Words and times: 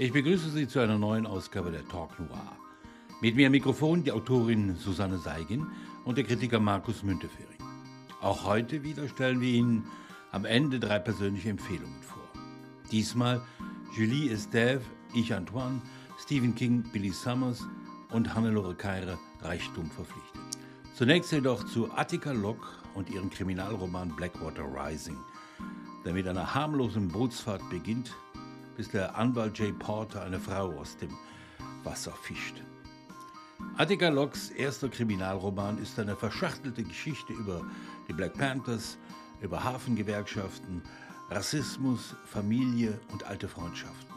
Ich 0.00 0.12
begrüße 0.12 0.50
Sie 0.50 0.68
zu 0.68 0.78
einer 0.78 0.96
neuen 0.96 1.26
Ausgabe 1.26 1.72
der 1.72 1.84
Talk 1.88 2.20
Noir. 2.20 2.56
Mit 3.20 3.34
mir 3.34 3.46
am 3.46 3.50
Mikrofon 3.50 4.04
die 4.04 4.12
Autorin 4.12 4.76
Susanne 4.76 5.18
Seigin 5.18 5.66
und 6.04 6.16
der 6.16 6.22
Kritiker 6.22 6.60
Markus 6.60 7.02
Müntefering. 7.02 7.58
Auch 8.20 8.44
heute 8.44 8.84
wieder 8.84 9.08
stellen 9.08 9.40
wir 9.40 9.48
Ihnen 9.48 9.88
am 10.30 10.44
Ende 10.44 10.78
drei 10.78 11.00
persönliche 11.00 11.50
Empfehlungen 11.50 12.00
vor. 12.00 12.22
Diesmal 12.92 13.42
Julie 13.92 14.32
Estève, 14.32 14.82
Ich 15.14 15.34
Antoine, 15.34 15.82
Stephen 16.16 16.54
King, 16.54 16.84
Billy 16.92 17.10
Summers 17.10 17.66
und 18.12 18.36
Hannelore 18.36 18.76
Keire, 18.76 19.18
Reichtum 19.42 19.90
verpflichtet. 19.90 20.40
Zunächst 20.94 21.32
jedoch 21.32 21.64
zu 21.64 21.90
Attica 21.92 22.30
Locke 22.30 22.68
und 22.94 23.10
ihrem 23.10 23.30
Kriminalroman 23.30 24.14
Blackwater 24.14 24.62
Rising, 24.62 25.18
der 26.04 26.14
mit 26.14 26.28
einer 26.28 26.54
harmlosen 26.54 27.08
Bootsfahrt 27.08 27.68
beginnt 27.68 28.14
bis 28.78 28.88
der 28.88 29.18
Anwalt 29.18 29.58
Jay 29.58 29.72
Porter 29.72 30.22
eine 30.22 30.38
Frau 30.38 30.72
aus 30.78 30.96
dem 30.96 31.10
Wasser 31.82 32.12
fischt. 32.12 32.62
Attica 33.76 34.08
Locks 34.08 34.50
erster 34.50 34.88
Kriminalroman 34.88 35.78
ist 35.78 35.98
eine 35.98 36.14
verschachtelte 36.14 36.84
Geschichte 36.84 37.32
über 37.32 37.66
die 38.08 38.12
Black 38.12 38.34
Panthers, 38.34 38.96
über 39.40 39.64
Hafengewerkschaften, 39.64 40.80
Rassismus, 41.28 42.14
Familie 42.24 43.00
und 43.12 43.24
alte 43.24 43.48
Freundschaften. 43.48 44.14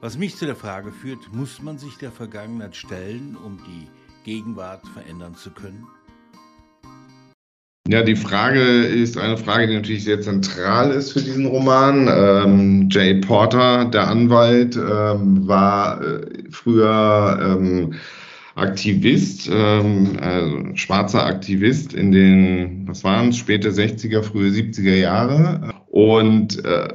Was 0.00 0.18
mich 0.18 0.36
zu 0.36 0.46
der 0.46 0.56
Frage 0.56 0.90
führt, 0.90 1.32
muss 1.32 1.62
man 1.62 1.78
sich 1.78 1.96
der 1.96 2.10
Vergangenheit 2.10 2.74
stellen, 2.74 3.36
um 3.36 3.58
die 3.64 3.88
Gegenwart 4.24 4.84
verändern 4.88 5.36
zu 5.36 5.52
können? 5.52 5.86
Ja, 7.88 8.02
die 8.04 8.14
Frage 8.14 8.60
ist 8.60 9.18
eine 9.18 9.36
Frage, 9.36 9.66
die 9.66 9.74
natürlich 9.74 10.04
sehr 10.04 10.20
zentral 10.20 10.92
ist 10.92 11.12
für 11.12 11.20
diesen 11.20 11.46
Roman. 11.46 12.08
Ähm, 12.08 12.88
Jay 12.90 13.14
Porter, 13.14 13.86
der 13.86 14.06
Anwalt, 14.06 14.76
ähm, 14.76 15.48
war 15.48 16.00
äh, 16.00 16.44
früher 16.50 17.38
ähm, 17.42 17.94
Aktivist, 18.54 19.50
ähm, 19.52 20.16
also 20.20 20.76
schwarzer 20.76 21.26
Aktivist 21.26 21.92
in 21.92 22.12
den, 22.12 22.86
was 22.86 23.02
waren 23.02 23.30
es, 23.30 23.38
späte 23.38 23.70
60er, 23.70 24.22
frühe 24.22 24.50
70er 24.50 24.94
Jahre 24.94 25.74
und 25.90 26.64
äh, 26.64 26.88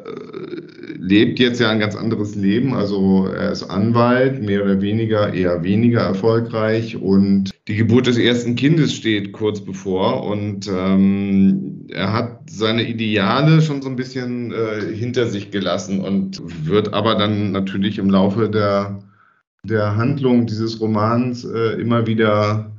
lebt 1.08 1.40
jetzt 1.40 1.60
ja 1.62 1.70
ein 1.70 1.80
ganz 1.80 1.96
anderes 1.96 2.36
Leben. 2.36 2.74
Also 2.74 3.28
er 3.28 3.52
ist 3.52 3.64
Anwalt, 3.64 4.42
mehr 4.42 4.64
oder 4.64 4.82
weniger, 4.82 5.34
eher 5.34 5.64
weniger 5.64 6.02
erfolgreich 6.02 6.98
und 6.98 7.52
die 7.68 7.76
Geburt 7.76 8.08
des 8.08 8.18
ersten 8.18 8.56
Kindes 8.56 8.94
steht 8.94 9.32
kurz 9.32 9.62
bevor 9.62 10.24
und 10.26 10.68
ähm, 10.68 11.86
er 11.90 12.12
hat 12.12 12.50
seine 12.50 12.88
Ideale 12.88 13.62
schon 13.62 13.82
so 13.82 13.90
ein 13.90 13.96
bisschen 13.96 14.52
äh, 14.52 14.94
hinter 14.94 15.28
sich 15.28 15.52
gelassen 15.52 16.02
und 16.02 16.42
wird 16.66 16.94
aber 16.94 17.16
dann 17.16 17.52
natürlich 17.52 17.98
im 18.00 18.10
Laufe 18.10 18.50
der, 18.50 19.00
der 19.64 19.96
Handlung 19.96 20.46
dieses 20.46 20.80
Romans 20.82 21.46
äh, 21.46 21.80
immer 21.80 22.06
wieder 22.06 22.72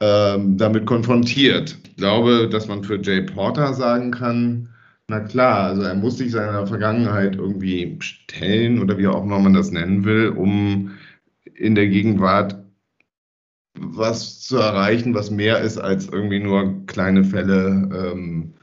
äh, 0.00 0.38
damit 0.38 0.84
konfrontiert. 0.84 1.78
Ich 1.84 1.96
glaube, 1.96 2.48
dass 2.50 2.68
man 2.68 2.84
für 2.84 3.00
Jay 3.00 3.22
Porter 3.22 3.72
sagen 3.72 4.10
kann, 4.10 4.68
na 5.08 5.20
klar, 5.20 5.68
also 5.68 5.82
er 5.82 5.94
muss 5.94 6.18
sich 6.18 6.32
seiner 6.32 6.66
Vergangenheit 6.66 7.36
irgendwie 7.36 7.98
stellen 8.00 8.80
oder 8.80 8.98
wie 8.98 9.06
auch 9.06 9.22
immer 9.22 9.38
man 9.38 9.54
das 9.54 9.70
nennen 9.70 10.04
will, 10.04 10.30
um 10.30 10.92
in 11.54 11.74
der 11.74 11.88
Gegenwart 11.88 12.56
was 13.74 14.40
zu 14.40 14.58
erreichen, 14.58 15.14
was 15.14 15.30
mehr 15.30 15.60
ist 15.60 15.78
als 15.78 16.06
irgendwie 16.06 16.40
nur 16.40 16.86
kleine 16.86 17.24
Fälle 17.24 17.88
ähm, 17.92 18.54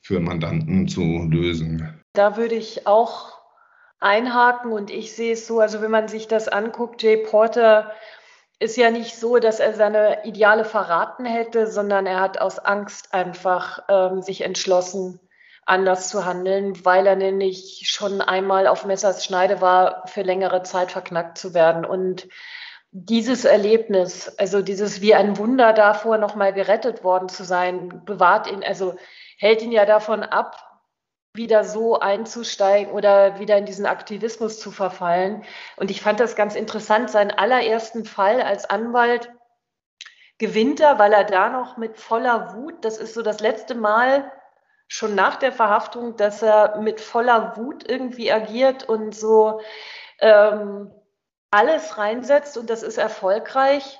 für 0.00 0.20
Mandanten 0.20 0.88
zu 0.88 1.02
lösen. 1.30 2.00
Da 2.12 2.36
würde 2.36 2.54
ich 2.54 2.86
auch 2.86 3.36
einhaken 4.00 4.72
und 4.72 4.90
ich 4.90 5.14
sehe 5.14 5.32
es 5.32 5.46
so, 5.46 5.60
also 5.60 5.82
wenn 5.82 5.90
man 5.90 6.08
sich 6.08 6.28
das 6.28 6.48
anguckt, 6.48 7.02
Jay 7.02 7.16
Porter 7.16 7.92
ist 8.58 8.76
ja 8.76 8.90
nicht 8.90 9.16
so, 9.16 9.38
dass 9.38 9.60
er 9.60 9.74
seine 9.74 10.24
Ideale 10.24 10.64
verraten 10.64 11.26
hätte, 11.26 11.66
sondern 11.66 12.06
er 12.06 12.20
hat 12.20 12.40
aus 12.40 12.58
Angst 12.58 13.12
einfach 13.12 13.80
ähm, 13.88 14.22
sich 14.22 14.42
entschlossen, 14.42 15.20
anders 15.66 16.08
zu 16.08 16.24
handeln, 16.24 16.84
weil 16.84 17.06
er 17.06 17.16
nämlich 17.16 17.82
schon 17.90 18.20
einmal 18.20 18.66
auf 18.66 18.86
Messers 18.86 19.24
Schneide 19.24 19.60
war, 19.60 20.06
für 20.06 20.22
längere 20.22 20.62
Zeit 20.62 20.92
verknackt 20.92 21.36
zu 21.36 21.54
werden. 21.54 21.84
Und 21.84 22.28
dieses 22.92 23.44
Erlebnis, 23.44 24.28
also 24.38 24.62
dieses 24.62 25.00
wie 25.00 25.14
ein 25.14 25.36
Wunder 25.38 25.72
davor, 25.72 26.18
nochmal 26.18 26.52
gerettet 26.52 27.04
worden 27.04 27.28
zu 27.28 27.44
sein, 27.44 28.02
bewahrt 28.04 28.50
ihn, 28.50 28.64
also 28.64 28.94
hält 29.38 29.60
ihn 29.60 29.72
ja 29.72 29.84
davon 29.84 30.22
ab, 30.22 30.62
wieder 31.34 31.64
so 31.64 31.98
einzusteigen 31.98 32.92
oder 32.92 33.38
wieder 33.40 33.58
in 33.58 33.66
diesen 33.66 33.86
Aktivismus 33.86 34.58
zu 34.58 34.70
verfallen. 34.70 35.44
Und 35.76 35.90
ich 35.90 36.00
fand 36.00 36.20
das 36.20 36.36
ganz 36.36 36.54
interessant, 36.54 37.10
seinen 37.10 37.32
allerersten 37.32 38.04
Fall 38.04 38.40
als 38.40 38.70
Anwalt 38.70 39.30
gewinnt 40.38 40.80
er, 40.80 40.98
weil 40.98 41.12
er 41.12 41.24
da 41.24 41.48
noch 41.50 41.76
mit 41.76 41.98
voller 41.98 42.54
Wut, 42.54 42.84
das 42.84 42.98
ist 42.98 43.14
so 43.14 43.22
das 43.22 43.40
letzte 43.40 43.74
Mal, 43.74 44.30
schon 44.88 45.14
nach 45.14 45.36
der 45.36 45.52
Verhaftung, 45.52 46.16
dass 46.16 46.42
er 46.42 46.78
mit 46.80 47.00
voller 47.00 47.56
Wut 47.56 47.88
irgendwie 47.88 48.30
agiert 48.32 48.88
und 48.88 49.14
so 49.14 49.60
ähm, 50.20 50.92
alles 51.50 51.98
reinsetzt 51.98 52.56
und 52.58 52.70
das 52.70 52.82
ist 52.82 52.98
erfolgreich. 52.98 53.98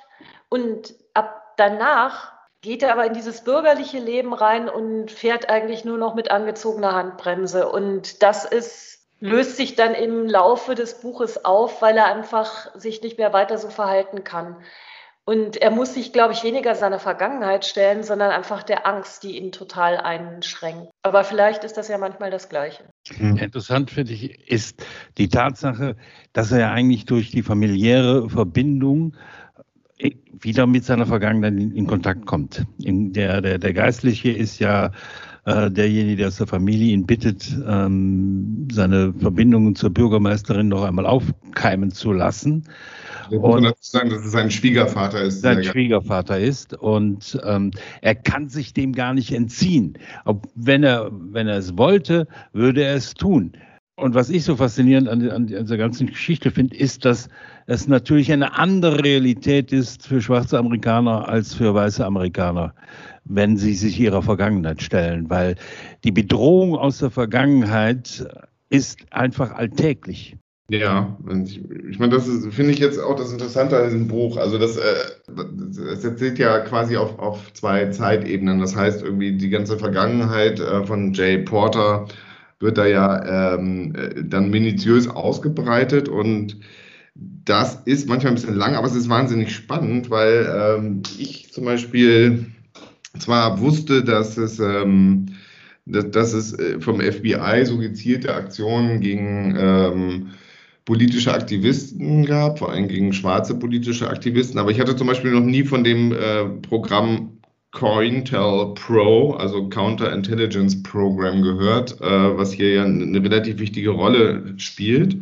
Und 0.49 0.95
ab 1.13 1.53
danach 1.57 2.33
geht 2.61 2.83
er 2.83 2.91
aber 2.93 3.05
in 3.05 3.13
dieses 3.13 3.43
bürgerliche 3.43 3.99
Leben 3.99 4.33
rein 4.33 4.69
und 4.69 5.11
fährt 5.11 5.49
eigentlich 5.49 5.85
nur 5.85 5.97
noch 5.97 6.15
mit 6.15 6.31
angezogener 6.31 6.93
Handbremse. 6.93 7.69
Und 7.69 8.23
das 8.23 8.45
ist, 8.45 9.07
löst 9.19 9.57
sich 9.57 9.75
dann 9.75 9.93
im 9.93 10.27
Laufe 10.27 10.75
des 10.75 10.99
Buches 11.01 11.45
auf, 11.45 11.81
weil 11.81 11.97
er 11.97 12.05
einfach 12.05 12.73
sich 12.75 13.01
nicht 13.01 13.17
mehr 13.17 13.33
weiter 13.33 13.57
so 13.57 13.69
verhalten 13.69 14.23
kann. 14.23 14.57
Und 15.29 15.57
er 15.57 15.71
muss 15.71 15.93
sich, 15.93 16.13
glaube 16.13 16.31
ich, 16.31 16.45
weniger 16.45 16.73
seiner 16.73 16.99
Vergangenheit 16.99 17.65
stellen, 17.65 18.01
sondern 18.01 18.31
einfach 18.31 18.63
der 18.63 18.87
Angst, 18.87 19.23
die 19.23 19.37
ihn 19.37 19.51
total 19.51 19.97
einschränkt. 19.97 20.87
Aber 21.03 21.25
vielleicht 21.25 21.65
ist 21.65 21.75
das 21.75 21.89
ja 21.89 21.97
manchmal 21.97 22.31
das 22.31 22.47
Gleiche. 22.47 22.85
Hm. 23.09 23.35
Interessant 23.35 23.91
finde 23.91 24.13
ich 24.13 24.49
ist 24.49 24.85
die 25.17 25.27
Tatsache, 25.27 25.97
dass 26.31 26.53
er 26.53 26.59
ja 26.59 26.71
eigentlich 26.71 27.03
durch 27.03 27.29
die 27.29 27.43
familiäre 27.43 28.29
Verbindung 28.29 29.17
äh, 29.97 30.11
wieder 30.31 30.65
mit 30.65 30.85
seiner 30.85 31.05
Vergangenheit 31.05 31.55
in, 31.55 31.75
in 31.75 31.87
Kontakt 31.87 32.25
kommt. 32.25 32.65
In 32.81 33.11
der, 33.11 33.41
der, 33.41 33.57
der 33.57 33.73
Geistliche 33.73 34.31
ist 34.31 34.59
ja 34.59 34.91
äh, 35.43 35.69
derjenige, 35.69 36.15
der 36.15 36.27
aus 36.29 36.37
der 36.37 36.47
Familie 36.47 36.93
ihn 36.93 37.05
bittet, 37.05 37.53
ähm, 37.67 38.69
seine 38.71 39.13
Verbindungen 39.13 39.75
zur 39.75 39.89
Bürgermeisterin 39.89 40.69
noch 40.69 40.83
einmal 40.83 41.05
aufkeimen 41.05 41.91
zu 41.91 42.13
lassen. 42.13 42.63
Wir 43.29 43.39
muss 43.39 43.61
dazu 43.61 43.77
sagen, 43.81 44.09
dass 44.09 44.25
es 44.25 44.31
sein 44.31 44.51
Schwiegervater 44.51 45.21
ist. 45.21 45.41
Sein 45.41 45.63
Schwiegervater 45.63 46.39
ist 46.39 46.73
und 46.73 47.39
ähm, 47.43 47.71
er 48.01 48.15
kann 48.15 48.49
sich 48.49 48.73
dem 48.73 48.93
gar 48.93 49.13
nicht 49.13 49.31
entziehen. 49.31 49.97
Ob, 50.25 50.47
wenn, 50.55 50.83
er, 50.83 51.11
wenn 51.11 51.47
er 51.47 51.57
es 51.57 51.77
wollte, 51.77 52.27
würde 52.53 52.83
er 52.83 52.95
es 52.95 53.13
tun. 53.13 53.53
Und 53.99 54.13
was 54.13 54.29
ich 54.29 54.43
so 54.43 54.55
faszinierend 54.55 55.09
an, 55.09 55.27
an 55.31 55.47
dieser 55.47 55.77
ganzen 55.77 56.05
Geschichte 56.05 56.51
finde, 56.51 56.75
ist, 56.75 57.03
dass 57.03 57.29
es 57.65 57.87
natürlich 57.87 58.31
eine 58.31 58.55
andere 58.55 59.03
Realität 59.03 59.71
ist 59.71 60.05
für 60.05 60.21
schwarze 60.21 60.59
Amerikaner 60.59 61.27
als 61.27 61.55
für 61.55 61.73
weiße 61.73 62.05
Amerikaner, 62.05 62.75
wenn 63.25 63.57
sie 63.57 63.73
sich 63.73 63.99
ihrer 63.99 64.21
Vergangenheit 64.21 64.83
stellen, 64.83 65.31
weil 65.31 65.55
die 66.03 66.11
Bedrohung 66.11 66.75
aus 66.75 66.99
der 66.99 67.09
Vergangenheit 67.09 68.23
ist 68.69 68.99
einfach 69.11 69.51
alltäglich. 69.53 70.37
Ja, 70.69 71.17
ich, 71.45 71.61
ich 71.89 71.97
meine, 71.97 72.13
das 72.13 72.25
finde 72.49 72.71
ich 72.73 72.79
jetzt 72.79 72.99
auch 72.99 73.15
das 73.15 73.31
Interessante 73.31 73.77
an 73.77 73.85
diesem 73.85 74.07
Buch. 74.07 74.35
Also 74.35 74.57
das, 74.57 74.75
äh, 74.75 74.95
das 75.27 76.03
erzählt 76.03 76.39
ja 76.39 76.59
quasi 76.59 76.97
auf, 76.97 77.19
auf 77.19 77.53
zwei 77.53 77.85
Zeitebenen. 77.89 78.59
Das 78.59 78.75
heißt, 78.75 79.01
irgendwie 79.01 79.37
die 79.37 79.49
ganze 79.49 79.77
Vergangenheit 79.77 80.59
äh, 80.59 80.85
von 80.85 81.13
Jay 81.13 81.37
Porter 81.37 82.07
wird 82.59 82.77
da 82.77 82.85
ja 82.85 83.53
ähm, 83.55 83.95
äh, 83.95 84.23
dann 84.25 84.49
minutiös 84.49 85.07
ausgebreitet 85.07 86.09
und 86.09 86.57
das 87.15 87.81
ist 87.85 88.09
manchmal 88.09 88.33
ein 88.33 88.35
bisschen 88.35 88.55
lang, 88.55 88.75
aber 88.75 88.87
es 88.87 88.95
ist 88.95 89.09
wahnsinnig 89.09 89.55
spannend, 89.55 90.09
weil 90.09 90.77
ähm, 90.77 91.01
ich 91.17 91.51
zum 91.53 91.65
Beispiel 91.65 92.47
zwar 93.19 93.59
wusste, 93.61 94.03
dass 94.03 94.37
es 94.37 94.59
ähm, 94.59 95.27
dass, 95.85 96.11
dass 96.11 96.33
es 96.33 96.53
äh, 96.59 96.79
vom 96.81 96.99
FBI 96.99 97.63
so 97.65 97.77
gezielte 97.77 98.35
Aktionen 98.35 98.99
gegen 98.99 99.55
ähm, 99.57 100.27
politische 100.87 101.33
Aktivisten 101.33 102.25
gab, 102.25 102.59
vor 102.59 102.71
allem 102.71 102.87
gegen 102.87 103.11
schwarze 103.11 103.53
politische 103.59 104.09
Aktivisten. 104.09 104.57
Aber 104.57 104.71
ich 104.71 104.79
hatte 104.79 104.95
zum 104.95 105.05
Beispiel 105.05 105.31
noch 105.31 105.43
nie 105.43 105.63
von 105.63 105.83
dem 105.83 106.13
äh, 106.13 106.45
Programm 106.61 107.39
COINTEL 107.71 108.73
Pro, 108.73 109.33
also 109.33 109.67
Counterintelligence 109.67 110.81
Program, 110.83 111.41
gehört, 111.41 111.99
äh, 111.99 112.37
was 112.37 112.53
hier 112.53 112.73
ja 112.73 112.85
eine 112.85 113.21
relativ 113.21 113.59
wichtige 113.59 113.89
Rolle 113.89 114.53
spielt. 114.55 115.17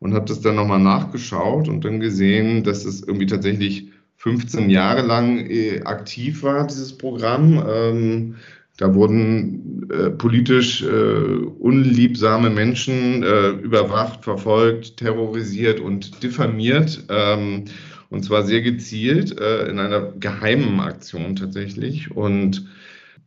Und 0.00 0.12
habe 0.12 0.26
das 0.26 0.42
dann 0.42 0.56
nochmal 0.56 0.80
nachgeschaut 0.80 1.66
und 1.66 1.82
dann 1.86 1.98
gesehen, 1.98 2.62
dass 2.62 2.84
es 2.84 3.02
irgendwie 3.02 3.26
tatsächlich 3.26 3.88
15 4.16 4.68
Jahre 4.68 5.00
lang 5.00 5.38
äh, 5.48 5.80
aktiv 5.84 6.42
war, 6.42 6.66
dieses 6.66 6.98
Programm. 6.98 7.64
Ähm, 7.66 8.34
Da 8.76 8.92
wurden 8.94 9.88
äh, 9.90 10.10
politisch 10.10 10.82
äh, 10.82 10.86
unliebsame 10.86 12.50
Menschen 12.50 13.22
äh, 13.22 13.50
überwacht, 13.50 14.24
verfolgt, 14.24 14.96
terrorisiert 14.96 15.78
und 15.78 16.22
diffamiert. 16.22 17.04
Ähm, 17.08 17.66
und 18.10 18.24
zwar 18.24 18.42
sehr 18.42 18.62
gezielt 18.62 19.38
äh, 19.38 19.68
in 19.68 19.78
einer 19.78 20.12
geheimen 20.18 20.80
Aktion 20.80 21.36
tatsächlich. 21.36 22.10
Und 22.10 22.66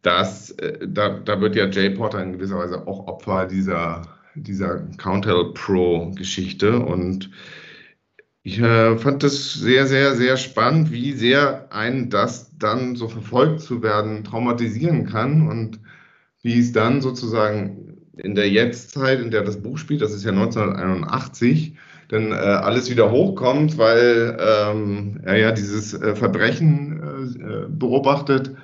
das, 0.01 0.51
äh, 0.51 0.85
da, 0.85 1.09
da 1.09 1.39
wird 1.39 1.55
ja 1.55 1.67
Jay 1.67 1.89
Porter 1.91 2.21
in 2.21 2.33
gewisser 2.33 2.57
Weise 2.57 2.85
auch 2.85 3.07
Opfer 3.07 3.45
dieser, 3.45 4.01
dieser 4.35 4.79
Counter 4.97 5.53
Pro-Geschichte. 5.53 6.79
Und 6.79 7.29
ich 8.47 8.59
äh, 8.61 8.97
fand 8.97 9.23
das 9.23 9.55
sehr, 9.55 9.88
sehr, 9.88 10.15
sehr 10.15 10.38
spannend, 10.38 10.89
wie 10.89 11.11
sehr 11.11 11.67
einen 11.69 12.09
das 12.09 12.57
dann 12.57 12.95
so 12.95 13.09
verfolgt 13.09 13.59
zu 13.59 13.83
werden 13.83 14.23
traumatisieren 14.23 15.05
kann 15.05 15.49
und 15.49 15.81
wie 16.44 16.57
es 16.57 16.71
dann 16.71 17.01
sozusagen 17.01 17.97
in 18.15 18.35
der 18.35 18.49
Jetztzeit, 18.49 19.19
in 19.19 19.31
der 19.31 19.44
das 19.44 19.61
Buch 19.61 19.77
spielt, 19.77 20.01
das 20.01 20.13
ist 20.13 20.23
ja 20.23 20.31
1981, 20.31 21.75
dann 22.07 22.31
äh, 22.31 22.35
alles 22.35 22.89
wieder 22.89 23.11
hochkommt, 23.11 23.77
weil 23.77 24.38
ähm, 24.39 25.19
er 25.23 25.38
ja 25.38 25.51
dieses 25.51 25.94
äh, 25.94 26.15
Verbrechen 26.15 27.35
äh, 27.41 27.65
beobachtet, 27.67 28.55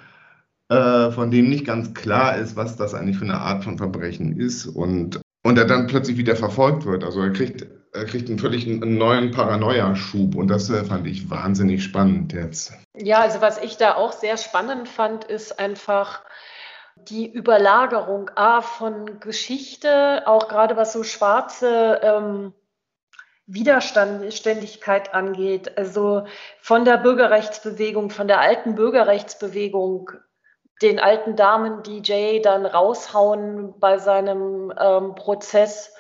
äh, 0.70 1.12
von 1.12 1.30
dem 1.30 1.50
nicht 1.50 1.66
ganz 1.66 1.94
klar 1.94 2.38
ist, 2.38 2.56
was 2.56 2.78
das 2.78 2.94
eigentlich 2.94 3.18
für 3.18 3.26
eine 3.26 3.42
Art 3.42 3.66
von 3.66 3.78
Verbrechen 3.78 4.40
ist 4.40 4.66
und, 4.66 5.20
und 5.44 5.58
er 5.58 5.66
dann 5.66 5.88
plötzlich 5.88 6.16
wieder 6.16 6.38
verfolgt 6.38 6.86
wird. 6.86 7.04
Also 7.04 7.20
er 7.20 7.32
kriegt 7.32 7.68
kriegt 7.94 8.30
einen 8.30 8.40
völlig 8.40 8.66
neuen 8.68 9.32
Paranoia-Schub 9.32 10.36
und 10.36 10.48
das 10.48 10.70
äh, 10.70 10.84
fand 10.84 11.08
ich 11.08 11.30
wahnsinnig 11.30 11.84
spannend 11.84 12.34
jetzt. 12.34 12.74
Ja, 12.98 13.20
also 13.20 13.42
was 13.42 13.62
ich 13.62 13.78
da 13.78 13.96
auch 13.96 14.12
sehr 14.12 14.38
spannend 14.38 14.90
fand, 14.90 15.24
ist 15.26 15.60
einfach 15.60 16.24
die 16.96 17.32
Überlagerung 17.32 18.30
A, 18.36 18.62
von 18.62 19.20
Geschichte, 19.20 20.24
auch 20.28 20.48
gerade 20.48 20.76
was 20.78 20.94
so 20.94 21.04
schwarze 21.04 22.00
ähm, 22.04 22.54
Widerständigkeit 23.46 25.14
angeht, 25.14 25.78
also 25.78 26.26
von 26.62 26.86
der 26.86 26.98
Bürgerrechtsbewegung, 26.98 28.10
von 28.10 28.28
der 28.28 28.40
alten 28.40 28.76
Bürgerrechtsbewegung, 28.76 30.12
den 30.82 31.00
alten 31.00 31.36
Damen, 31.36 31.84
Jay 32.04 32.42
dann 32.42 32.66
raushauen 32.66 33.80
bei 33.80 33.98
seinem 33.98 34.74
ähm, 34.80 35.16
Prozess 35.16 35.94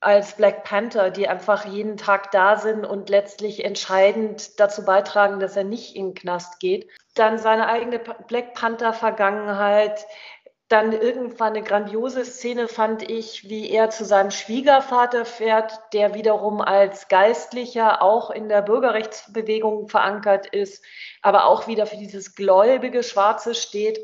als 0.00 0.36
Black 0.36 0.64
Panther, 0.64 1.10
die 1.10 1.28
einfach 1.28 1.64
jeden 1.64 1.96
Tag 1.96 2.30
da 2.30 2.56
sind 2.56 2.84
und 2.84 3.08
letztlich 3.08 3.64
entscheidend 3.64 4.60
dazu 4.60 4.84
beitragen, 4.84 5.40
dass 5.40 5.56
er 5.56 5.64
nicht 5.64 5.96
in 5.96 6.08
den 6.08 6.14
Knast 6.14 6.60
geht. 6.60 6.88
Dann 7.14 7.38
seine 7.38 7.68
eigene 7.68 7.98
Black 7.98 8.54
Panther-Vergangenheit, 8.54 10.06
dann 10.68 10.92
irgendwann 10.92 11.54
eine 11.54 11.62
grandiose 11.62 12.26
Szene 12.26 12.68
fand 12.68 13.02
ich, 13.02 13.48
wie 13.48 13.70
er 13.70 13.88
zu 13.88 14.04
seinem 14.04 14.30
Schwiegervater 14.30 15.24
fährt, 15.24 15.80
der 15.94 16.12
wiederum 16.12 16.60
als 16.60 17.08
Geistlicher 17.08 18.02
auch 18.02 18.30
in 18.30 18.50
der 18.50 18.60
Bürgerrechtsbewegung 18.60 19.88
verankert 19.88 20.46
ist, 20.46 20.84
aber 21.22 21.46
auch 21.46 21.68
wieder 21.68 21.86
für 21.86 21.96
dieses 21.96 22.34
gläubige 22.34 23.02
Schwarze 23.02 23.54
steht. 23.54 23.98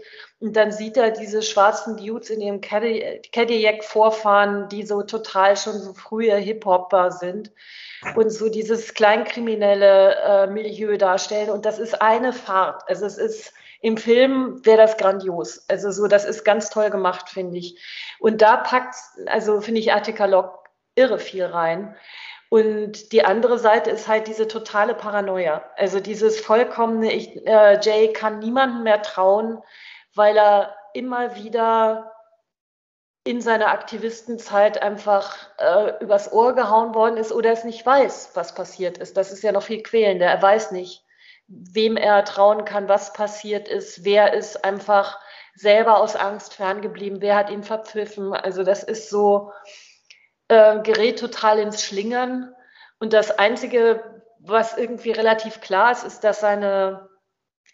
Und 0.45 0.53
dann 0.57 0.73
sieht 0.73 0.99
er 0.99 1.11
diese 1.11 1.41
schwarzen 1.41 1.97
Dudes 1.97 2.29
in 2.29 2.43
ihrem 2.43 2.61
Cadillac 2.61 3.83
vorfahren, 3.83 4.69
die 4.69 4.83
so 4.83 5.01
total 5.01 5.57
schon 5.57 5.81
so 5.81 5.95
frühe 5.95 6.37
Hip-Hopper 6.37 7.13
sind 7.13 7.51
und 8.15 8.29
so 8.29 8.51
dieses 8.51 8.93
kleinkriminelle 8.93 10.17
äh, 10.17 10.47
Milieu 10.49 10.99
darstellen. 10.99 11.49
Und 11.49 11.65
das 11.65 11.79
ist 11.79 12.03
eine 12.03 12.35
Fahrt. 12.35 12.83
Also 12.91 13.07
es 13.07 13.17
ist 13.17 13.55
im 13.81 13.97
Film 13.97 14.61
wäre 14.67 14.77
das 14.77 14.99
grandios. 14.99 15.65
Also 15.71 15.91
so, 15.91 16.09
das 16.09 16.27
ist 16.27 16.45
ganz 16.45 16.69
toll 16.69 16.91
gemacht, 16.91 17.31
finde 17.31 17.57
ich. 17.57 17.83
Und 18.19 18.43
da 18.43 18.59
packt, 18.59 18.97
also 19.25 19.63
finde 19.63 19.81
ich 19.81 19.95
Attica 19.95 20.27
Lock 20.27 20.69
irre 20.95 21.19
viel 21.19 21.47
rein. 21.47 21.97
Und 22.51 23.13
die 23.13 23.25
andere 23.25 23.59
Seite 23.59 23.89
ist 23.89 24.09
halt 24.09 24.27
diese 24.27 24.47
totale 24.47 24.95
Paranoia. 24.95 25.65
Also 25.77 26.01
dieses 26.01 26.39
vollkommene, 26.39 27.15
ich, 27.15 27.35
äh, 27.47 27.81
Jay 27.81 28.13
kann 28.13 28.41
niemandem 28.41 28.83
mehr 28.83 29.01
trauen, 29.01 29.63
weil 30.15 30.37
er 30.37 30.75
immer 30.93 31.37
wieder 31.37 32.13
in 33.25 33.41
seiner 33.41 33.69
Aktivistenzeit 33.69 34.83
einfach 34.83 35.37
äh, 35.59 36.03
übers 36.03 36.33
Ohr 36.33 36.55
gehauen 36.55 36.95
worden 36.95 37.17
ist 37.17 37.33
oder 37.33 37.53
es 37.53 37.65
nicht 37.65 37.85
weiß, 37.85 38.31
was 38.35 38.55
passiert 38.55 38.99
ist. 38.99 39.17
Das 39.17 39.33
ist 39.33 39.43
ja 39.43 39.53
noch 39.53 39.63
viel 39.63 39.83
quälender. 39.83 40.27
Er 40.27 40.43
weiß 40.43 40.73
nicht, 40.73 41.03
wem 41.47 41.97
er 41.97 42.25
trauen 42.25 42.65
kann, 42.65 42.89
was 42.89 43.15
passiert 43.15 43.69
ist, 43.69 44.05
wer 44.05 44.35
ist 44.35 44.65
einfach 44.65 45.19
selber 45.55 46.01
aus 46.01 46.17
Angst 46.17 46.55
ferngeblieben, 46.55 47.23
wer 47.23 47.37
hat 47.37 47.51
ihn 47.51 47.63
verpfiffen. 47.63 48.35
Also 48.35 48.63
das 48.63 48.83
ist 48.83 49.09
so, 49.09 49.53
äh, 50.49 50.81
gerät 50.81 51.19
total 51.19 51.59
ins 51.59 51.83
Schlingern. 51.83 52.55
Und 52.99 53.13
das 53.13 53.39
Einzige, 53.39 54.23
was 54.39 54.77
irgendwie 54.77 55.13
relativ 55.13 55.61
klar 55.61 55.93
ist, 55.93 56.05
ist, 56.05 56.25
dass 56.25 56.41
seine 56.41 57.09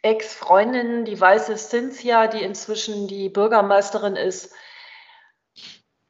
Ex-Freundin, 0.03 1.05
die 1.05 1.21
weiße 1.21 1.57
Cynthia, 1.57 2.27
die 2.27 2.43
inzwischen 2.43 3.07
die 3.07 3.29
Bürgermeisterin 3.29 4.17
ist, 4.17 4.53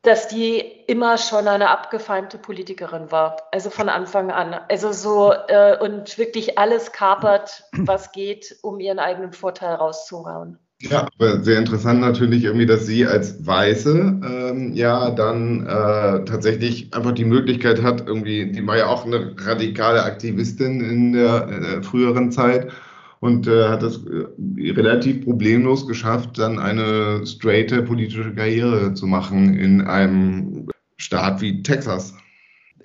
dass 0.02 0.28
die 0.28 0.58
immer 0.87 1.19
schon 1.19 1.46
eine 1.46 1.69
abgefeimte 1.69 2.38
Politikerin 2.38 3.10
war, 3.10 3.37
also 3.52 3.69
von 3.69 3.88
Anfang 3.88 4.31
an. 4.31 4.54
Also 4.69 4.92
so 4.92 5.32
äh, 5.32 5.76
und 5.78 6.16
wirklich 6.16 6.58
alles 6.58 6.92
kapert, 6.92 7.64
was 7.72 8.12
geht, 8.12 8.56
um 8.62 8.81
ihren 8.81 8.98
eigenen 8.98 9.32
Vorteil 9.32 9.75
rauszuhauen. 9.75 10.58
Ja, 10.82 11.06
aber 11.19 11.43
sehr 11.43 11.58
interessant 11.58 12.00
natürlich 12.00 12.44
irgendwie, 12.44 12.64
dass 12.64 12.86
sie 12.86 13.06
als 13.06 13.46
Weiße 13.46 13.90
ähm, 13.90 14.72
ja 14.72 15.10
dann 15.10 15.66
äh, 15.66 16.25
tatsächlich 16.25 16.94
einfach 16.94 17.12
die 17.12 17.26
Möglichkeit 17.26 17.82
hat, 17.82 18.06
irgendwie, 18.06 18.50
die 18.50 18.66
war 18.66 18.78
ja 18.78 18.86
auch 18.86 19.04
eine 19.04 19.34
radikale 19.36 20.02
Aktivistin 20.02 20.81
in 20.81 21.12
der 21.12 21.48
äh, 21.48 21.82
früheren 21.82 22.32
Zeit 22.32 22.72
und 23.20 23.46
äh, 23.46 23.69
hat 23.69 23.82
es 23.82 23.99
äh, 24.06 24.70
relativ 24.72 25.25
problemlos 25.25 25.87
geschafft, 25.87 26.38
dann 26.38 26.58
eine 26.58 27.26
straighte 27.26 27.82
politische 27.82 28.34
Karriere 28.34 28.94
zu 28.94 29.06
machen 29.06 29.55
in 29.55 29.82
einem 29.82 30.69
Staat 30.96 31.40
wie 31.40 31.62
Texas. 31.62 32.14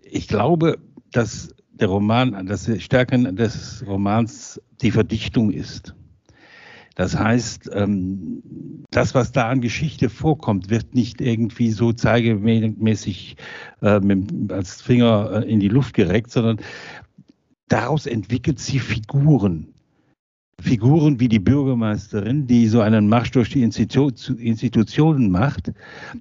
Ich 0.04 0.28
glaube, 0.28 0.78
dass 1.12 1.56
der 1.72 1.88
Roman, 1.88 2.46
dass 2.46 2.66
die 2.66 2.80
Stärke 2.80 3.18
des 3.34 3.84
Romans 3.88 4.62
die 4.82 4.92
Verdichtung 4.92 5.52
ist. 5.52 5.96
Das 6.96 7.18
heißt, 7.18 7.72
ähm, 7.74 8.42
das, 8.90 9.14
was 9.14 9.34
da 9.34 9.50
an 9.50 9.60
Geschichte 9.60 10.10
vorkommt, 10.10 10.70
wird 10.70 10.96
nicht 10.96 11.20
irgendwie 11.20 11.72
so 11.72 11.92
zeigemäßig 11.92 13.36
äh, 13.82 14.00
als 14.50 14.82
Finger 14.82 15.44
äh, 15.44 15.52
in 15.52 15.60
die 15.60 15.68
Luft 15.68 15.94
gereckt, 15.94 16.32
sondern 16.32 16.62
daraus 17.68 18.06
entwickelt 18.06 18.60
sie 18.60 18.80
Figuren. 18.80 19.75
Figuren 20.62 21.20
wie 21.20 21.28
die 21.28 21.40
Bürgermeisterin, 21.40 22.48
die 22.48 22.68
so 22.68 22.82
einen 22.82 23.10
Marsch 23.10 23.32
durch 23.32 23.50
die 23.50 23.62
Institu 23.62 24.10
Institutionen 24.38 25.30
macht, 25.30 25.72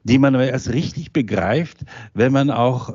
die 0.03 0.19
man 0.19 0.35
aber 0.35 0.47
erst 0.47 0.73
richtig 0.73 1.13
begreift, 1.13 1.85
wenn 2.15 2.33
man 2.33 2.51
auch 2.51 2.95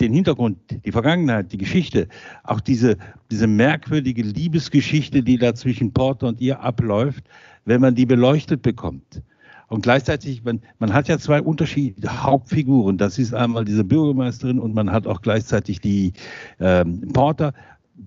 den 0.00 0.12
Hintergrund, 0.12 0.58
die 0.84 0.92
Vergangenheit, 0.92 1.52
die 1.52 1.58
Geschichte, 1.58 2.08
auch 2.44 2.60
diese, 2.60 2.96
diese 3.30 3.46
merkwürdige 3.46 4.22
Liebesgeschichte, 4.22 5.22
die 5.22 5.38
da 5.38 5.54
zwischen 5.54 5.92
Porter 5.92 6.28
und 6.28 6.40
ihr 6.40 6.60
abläuft, 6.60 7.24
wenn 7.64 7.80
man 7.80 7.94
die 7.94 8.06
beleuchtet 8.06 8.62
bekommt. 8.62 9.22
Und 9.68 9.82
gleichzeitig, 9.82 10.44
man, 10.44 10.60
man 10.78 10.92
hat 10.92 11.08
ja 11.08 11.18
zwei 11.18 11.42
unterschiedliche 11.42 12.22
Hauptfiguren. 12.22 12.98
Das 12.98 13.18
ist 13.18 13.34
einmal 13.34 13.64
diese 13.64 13.82
Bürgermeisterin 13.82 14.60
und 14.60 14.74
man 14.74 14.92
hat 14.92 15.08
auch 15.08 15.20
gleichzeitig 15.22 15.80
die 15.80 16.12
ähm, 16.60 17.00
Porter. 17.12 17.52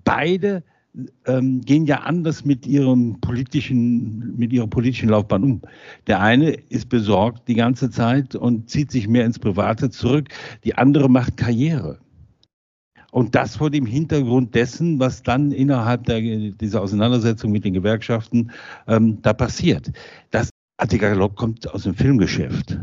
Beide 0.04 0.62
ähm, 1.26 1.60
gehen 1.60 1.86
ja 1.86 2.00
anders 2.00 2.44
mit 2.44 2.66
ihrem 2.66 3.20
politischen, 3.20 4.36
mit 4.36 4.52
ihrer 4.52 4.66
politischen 4.66 5.08
Laufbahn 5.08 5.44
um. 5.44 5.62
Der 6.06 6.20
eine 6.20 6.50
ist 6.50 6.88
besorgt 6.88 7.46
die 7.48 7.54
ganze 7.54 7.90
Zeit 7.90 8.34
und 8.34 8.68
zieht 8.68 8.90
sich 8.90 9.08
mehr 9.08 9.24
ins 9.24 9.38
Private 9.38 9.90
zurück. 9.90 10.28
Die 10.64 10.74
andere 10.76 11.08
macht 11.08 11.36
Karriere. 11.36 11.98
Und 13.12 13.34
das 13.34 13.56
vor 13.56 13.70
dem 13.70 13.86
Hintergrund 13.86 14.54
dessen, 14.54 15.00
was 15.00 15.22
dann 15.22 15.50
innerhalb 15.50 16.04
der, 16.04 16.20
dieser 16.20 16.80
Auseinandersetzung 16.80 17.50
mit 17.50 17.64
den 17.64 17.74
Gewerkschaften 17.74 18.50
ähm, 18.86 19.20
da 19.22 19.32
passiert. 19.32 19.90
Das 20.30 20.50
Lok 21.14 21.36
kommt 21.36 21.68
aus 21.72 21.82
dem 21.82 21.94
Filmgeschäft. 21.94 22.78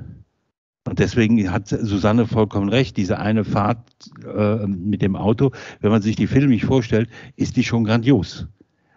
Und 0.88 1.00
deswegen 1.00 1.52
hat 1.52 1.68
Susanne 1.68 2.26
vollkommen 2.28 2.70
recht. 2.70 2.96
Diese 2.96 3.20
eine 3.20 3.44
Fahrt 3.44 3.80
äh, 4.26 4.66
mit 4.66 5.02
dem 5.02 5.18
Auto, 5.18 5.52
wenn 5.82 5.92
man 5.92 6.02
sich 6.02 6.16
die 6.16 6.28
Filme 6.28 6.48
nicht 6.48 6.66
vorstellt, 6.66 7.10
ist 7.36 7.58
die 7.58 7.64
schon 7.64 7.84
grandios. 7.84 8.48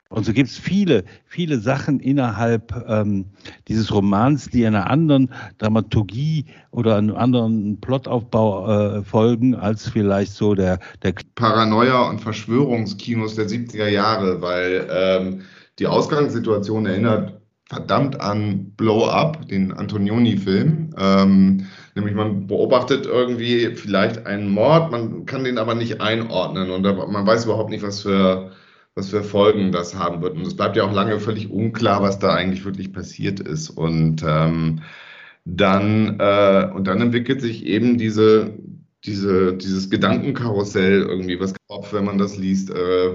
Und 0.08 0.24
so 0.24 0.32
gibt 0.32 0.50
es 0.50 0.58
viele, 0.58 1.04
viele 1.26 1.58
Sachen 1.58 2.00
innerhalb 2.00 2.72
ähm, 2.88 3.26
dieses 3.68 3.92
Romans, 3.92 4.48
die 4.50 4.66
einer 4.66 4.88
anderen 4.88 5.30
Dramaturgie 5.58 6.46
oder 6.70 6.96
einem 6.96 7.16
anderen 7.16 7.80
Plotaufbau 7.80 8.98
äh, 8.98 9.04
folgen, 9.04 9.54
als 9.54 9.88
vielleicht 9.88 10.32
so 10.32 10.54
der, 10.54 10.78
der 11.02 11.14
Paranoia- 11.36 12.08
und 12.08 12.20
Verschwörungskinos 12.20 13.36
der 13.36 13.48
70er 13.48 13.88
Jahre, 13.88 14.40
weil 14.42 14.88
ähm, 14.92 15.42
die 15.78 15.86
Ausgangssituation 15.86 16.86
erinnert 16.86 17.40
verdammt 17.70 18.20
an 18.20 18.72
Blow 18.76 19.06
Up, 19.08 19.46
den 19.46 19.72
Antonioni-Film. 19.72 20.92
Ähm, 20.98 21.66
nämlich 21.94 22.14
man 22.14 22.46
beobachtet 22.46 23.06
irgendwie 23.06 23.74
vielleicht 23.74 24.26
einen 24.26 24.48
Mord, 24.48 24.90
man 24.90 25.26
kann 25.26 25.44
den 25.44 25.58
aber 25.58 25.74
nicht 25.74 26.00
einordnen 26.00 26.70
und 26.70 26.82
man 26.82 27.26
weiß 27.26 27.44
überhaupt 27.44 27.70
nicht, 27.70 27.82
was 27.82 28.02
für, 28.02 28.52
was 28.94 29.10
für 29.10 29.22
Folgen 29.22 29.72
das 29.72 29.94
haben 29.94 30.22
wird. 30.22 30.36
Und 30.36 30.46
es 30.46 30.56
bleibt 30.56 30.76
ja 30.76 30.84
auch 30.84 30.92
lange 30.92 31.18
völlig 31.20 31.50
unklar, 31.50 32.02
was 32.02 32.18
da 32.18 32.34
eigentlich 32.34 32.64
wirklich 32.64 32.92
passiert 32.92 33.40
ist. 33.40 33.70
Und 33.70 34.22
ähm, 34.26 34.82
dann, 35.44 36.18
äh, 36.20 36.70
und 36.74 36.86
dann 36.86 37.00
entwickelt 37.00 37.40
sich 37.40 37.66
eben 37.66 37.98
diese, 37.98 38.52
diese, 39.04 39.54
dieses 39.54 39.90
Gedankenkarussell 39.90 41.02
irgendwie, 41.02 41.40
was 41.40 41.54
Kopf, 41.68 41.92
wenn 41.92 42.04
man 42.04 42.18
das 42.18 42.36
liest. 42.36 42.70
Äh, 42.70 43.10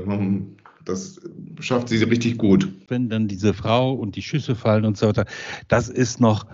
das 0.86 1.20
schafft 1.60 1.90
sie 1.90 2.04
richtig 2.04 2.38
gut. 2.38 2.72
Wenn 2.88 3.10
dann 3.10 3.28
diese 3.28 3.54
Frau 3.54 3.94
und 3.94 4.16
die 4.16 4.22
Schüsse 4.22 4.56
fallen 4.56 4.86
und 4.86 4.98
so 4.98 5.08
weiter, 5.08 5.26
das 5.68 5.90
ist 5.90 6.20
noch, 6.20 6.46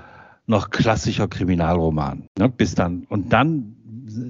noch 0.45 0.69
klassischer 0.69 1.27
Kriminalroman. 1.27 2.27
Ne? 2.37 2.49
Bis 2.49 2.75
dann. 2.75 3.05
Und 3.09 3.31
dann, 3.33 3.75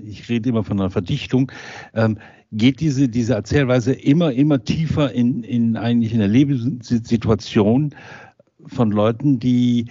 ich 0.06 0.30
rede 0.30 0.50
immer 0.50 0.64
von 0.64 0.80
einer 0.80 0.90
Verdichtung, 0.90 1.52
ähm, 1.94 2.18
geht 2.52 2.80
diese, 2.80 3.08
diese 3.08 3.34
Erzählweise 3.34 3.94
immer, 3.94 4.32
immer 4.34 4.64
tiefer 4.64 5.12
in, 5.12 5.44
in 5.44 5.78
eigentlich 5.78 6.14
eine 6.14 6.28
Lebenssituation 6.28 7.96
von 8.68 8.92
Leuten, 8.92 9.40
die 9.40 9.88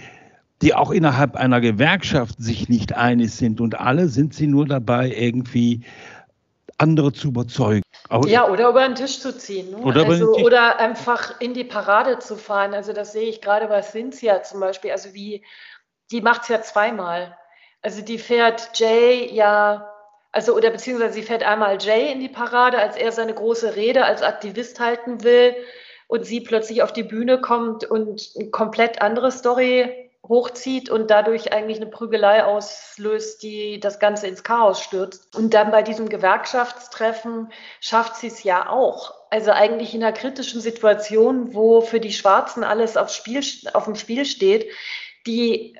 die 0.61 0.75
auch 0.75 0.91
innerhalb 0.91 1.35
einer 1.35 1.59
Gewerkschaft 1.59 2.35
sich 2.37 2.69
nicht 2.69 2.93
einig 2.93 3.31
sind 3.31 3.61
und 3.61 3.79
alle 3.79 4.07
sind 4.07 4.33
sie 4.33 4.47
nur 4.47 4.67
dabei, 4.67 5.11
irgendwie 5.11 5.81
andere 6.77 7.11
zu 7.13 7.29
überzeugen. 7.29 7.83
Aber 8.09 8.27
ja, 8.27 8.47
oder 8.47 8.69
über 8.69 8.85
den 8.85 8.95
Tisch 8.95 9.19
zu 9.19 9.35
ziehen. 9.35 9.71
Ne? 9.71 9.77
Oder, 9.77 10.05
also, 10.05 10.33
oder 10.35 10.79
einfach 10.79 11.39
in 11.39 11.53
die 11.53 11.63
Parade 11.63 12.19
zu 12.19 12.35
fahren. 12.35 12.73
Also 12.73 12.91
das 12.91 13.13
sehe 13.13 13.29
ich 13.29 13.41
gerade 13.41 13.67
bei 13.67 13.81
Cynthia 13.81 14.43
zum 14.43 14.59
Beispiel. 14.59 14.91
Also 14.91 15.13
wie, 15.13 15.43
die 16.11 16.21
macht 16.21 16.43
es 16.43 16.47
ja 16.49 16.61
zweimal. 16.61 17.37
Also 17.81 18.01
die 18.01 18.19
fährt 18.19 18.77
Jay 18.77 19.33
ja, 19.33 19.89
also 20.31 20.55
oder 20.55 20.69
beziehungsweise 20.69 21.13
sie 21.13 21.23
fährt 21.23 21.43
einmal 21.43 21.81
Jay 21.81 22.11
in 22.11 22.19
die 22.19 22.29
Parade, 22.29 22.77
als 22.77 22.95
er 22.95 23.11
seine 23.11 23.33
große 23.33 23.75
Rede 23.75 24.05
als 24.05 24.21
Aktivist 24.21 24.79
halten 24.79 25.23
will 25.23 25.55
und 26.07 26.25
sie 26.25 26.41
plötzlich 26.41 26.83
auf 26.83 26.93
die 26.93 27.03
Bühne 27.03 27.41
kommt 27.41 27.85
und 27.85 28.31
eine 28.37 28.49
komplett 28.49 29.01
andere 29.01 29.31
Story 29.31 30.11
hochzieht 30.27 30.89
und 30.89 31.09
dadurch 31.09 31.51
eigentlich 31.51 31.77
eine 31.77 31.89
Prügelei 31.89 32.43
auslöst, 32.43 33.41
die 33.43 33.79
das 33.79 33.99
Ganze 33.99 34.27
ins 34.27 34.43
Chaos 34.43 34.81
stürzt. 34.81 35.35
Und 35.35 35.53
dann 35.53 35.71
bei 35.71 35.81
diesem 35.81 36.09
Gewerkschaftstreffen 36.09 37.51
schafft 37.79 38.15
sie 38.15 38.27
es 38.27 38.43
ja 38.43 38.69
auch. 38.69 39.13
Also 39.29 39.51
eigentlich 39.51 39.95
in 39.95 40.03
einer 40.03 40.13
kritischen 40.13 40.61
Situation, 40.61 41.53
wo 41.53 41.81
für 41.81 41.99
die 41.99 42.13
Schwarzen 42.13 42.63
alles 42.63 42.97
aufs 42.97 43.15
Spiel, 43.15 43.41
auf 43.73 43.85
dem 43.85 43.95
Spiel 43.95 44.25
steht, 44.25 44.69
die 45.25 45.77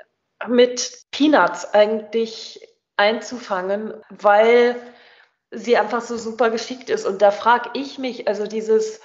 mit 0.47 1.03
Peanuts 1.11 1.73
eigentlich 1.73 2.67
einzufangen, 2.97 3.93
weil 4.09 4.75
sie 5.51 5.77
einfach 5.77 6.01
so 6.01 6.17
super 6.17 6.49
geschickt 6.49 6.89
ist. 6.89 7.05
Und 7.05 7.21
da 7.21 7.31
frage 7.31 7.71
ich 7.73 7.97
mich, 7.97 8.27
also 8.27 8.47
dieses 8.47 9.01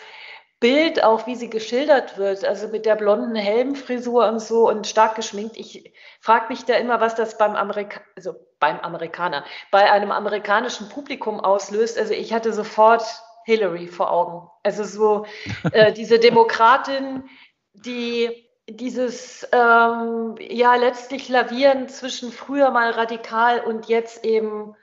Bild, 0.59 1.05
auch 1.05 1.27
wie 1.27 1.35
sie 1.35 1.51
geschildert 1.51 2.17
wird, 2.17 2.45
also 2.45 2.69
mit 2.69 2.87
der 2.87 2.97
blonden 2.97 3.35
Helmfrisur 3.35 4.27
und 4.27 4.41
so 4.41 4.69
und 4.69 4.87
stark 4.87 5.15
geschminkt. 5.15 5.57
Ich 5.57 5.93
frage 6.21 6.47
mich 6.49 6.65
da 6.65 6.75
immer, 6.75 7.01
was 7.01 7.15
das 7.15 7.37
beim, 7.37 7.57
Amerika 7.57 8.01
also 8.17 8.35
beim 8.59 8.81
Amerikaner, 8.81 9.45
bei 9.71 9.91
einem 9.91 10.11
amerikanischen 10.11 10.89
Publikum 10.89 11.41
auslöst. 11.41 11.99
Also 11.99 12.15
ich 12.15 12.33
hatte 12.33 12.55
sofort 12.55 13.05
Hillary 13.45 13.87
vor 13.87 14.11
Augen. 14.11 14.49
Also 14.63 14.85
so 14.85 15.27
äh, 15.73 15.93
diese 15.97 16.19
Demokratin, 16.19 17.29
die 17.75 18.46
dieses 18.69 19.47
ähm, 19.53 20.37
ja 20.41 20.75
letztlich 20.75 21.29
Lavieren 21.29 21.89
zwischen 21.89 22.33
früher 22.33 22.71
mal 22.71 22.91
radikal 22.91 23.61
und 23.61 23.87
jetzt 23.87 24.25
eben 24.25 24.75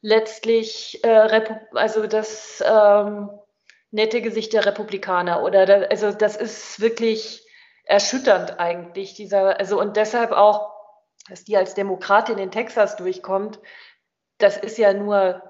letztlich 0.00 1.02
äh, 1.04 1.44
also 1.72 2.06
das 2.06 2.62
ähm, 2.66 3.30
nette 3.90 4.22
Gesicht 4.22 4.52
der 4.52 4.64
Republikaner 4.66 5.42
oder 5.42 5.66
da, 5.66 5.82
also 5.82 6.12
das 6.12 6.36
ist 6.36 6.80
wirklich 6.80 7.46
erschütternd 7.84 8.58
eigentlich 8.58 9.14
dieser 9.14 9.58
also 9.58 9.80
und 9.80 9.96
deshalb 9.96 10.32
auch 10.32 10.74
dass 11.28 11.44
die 11.44 11.56
als 11.56 11.74
Demokratin 11.74 12.38
in 12.38 12.50
Texas 12.50 12.96
durchkommt 12.96 13.60
das 14.38 14.56
ist 14.56 14.78
ja 14.78 14.92
nur 14.92 15.42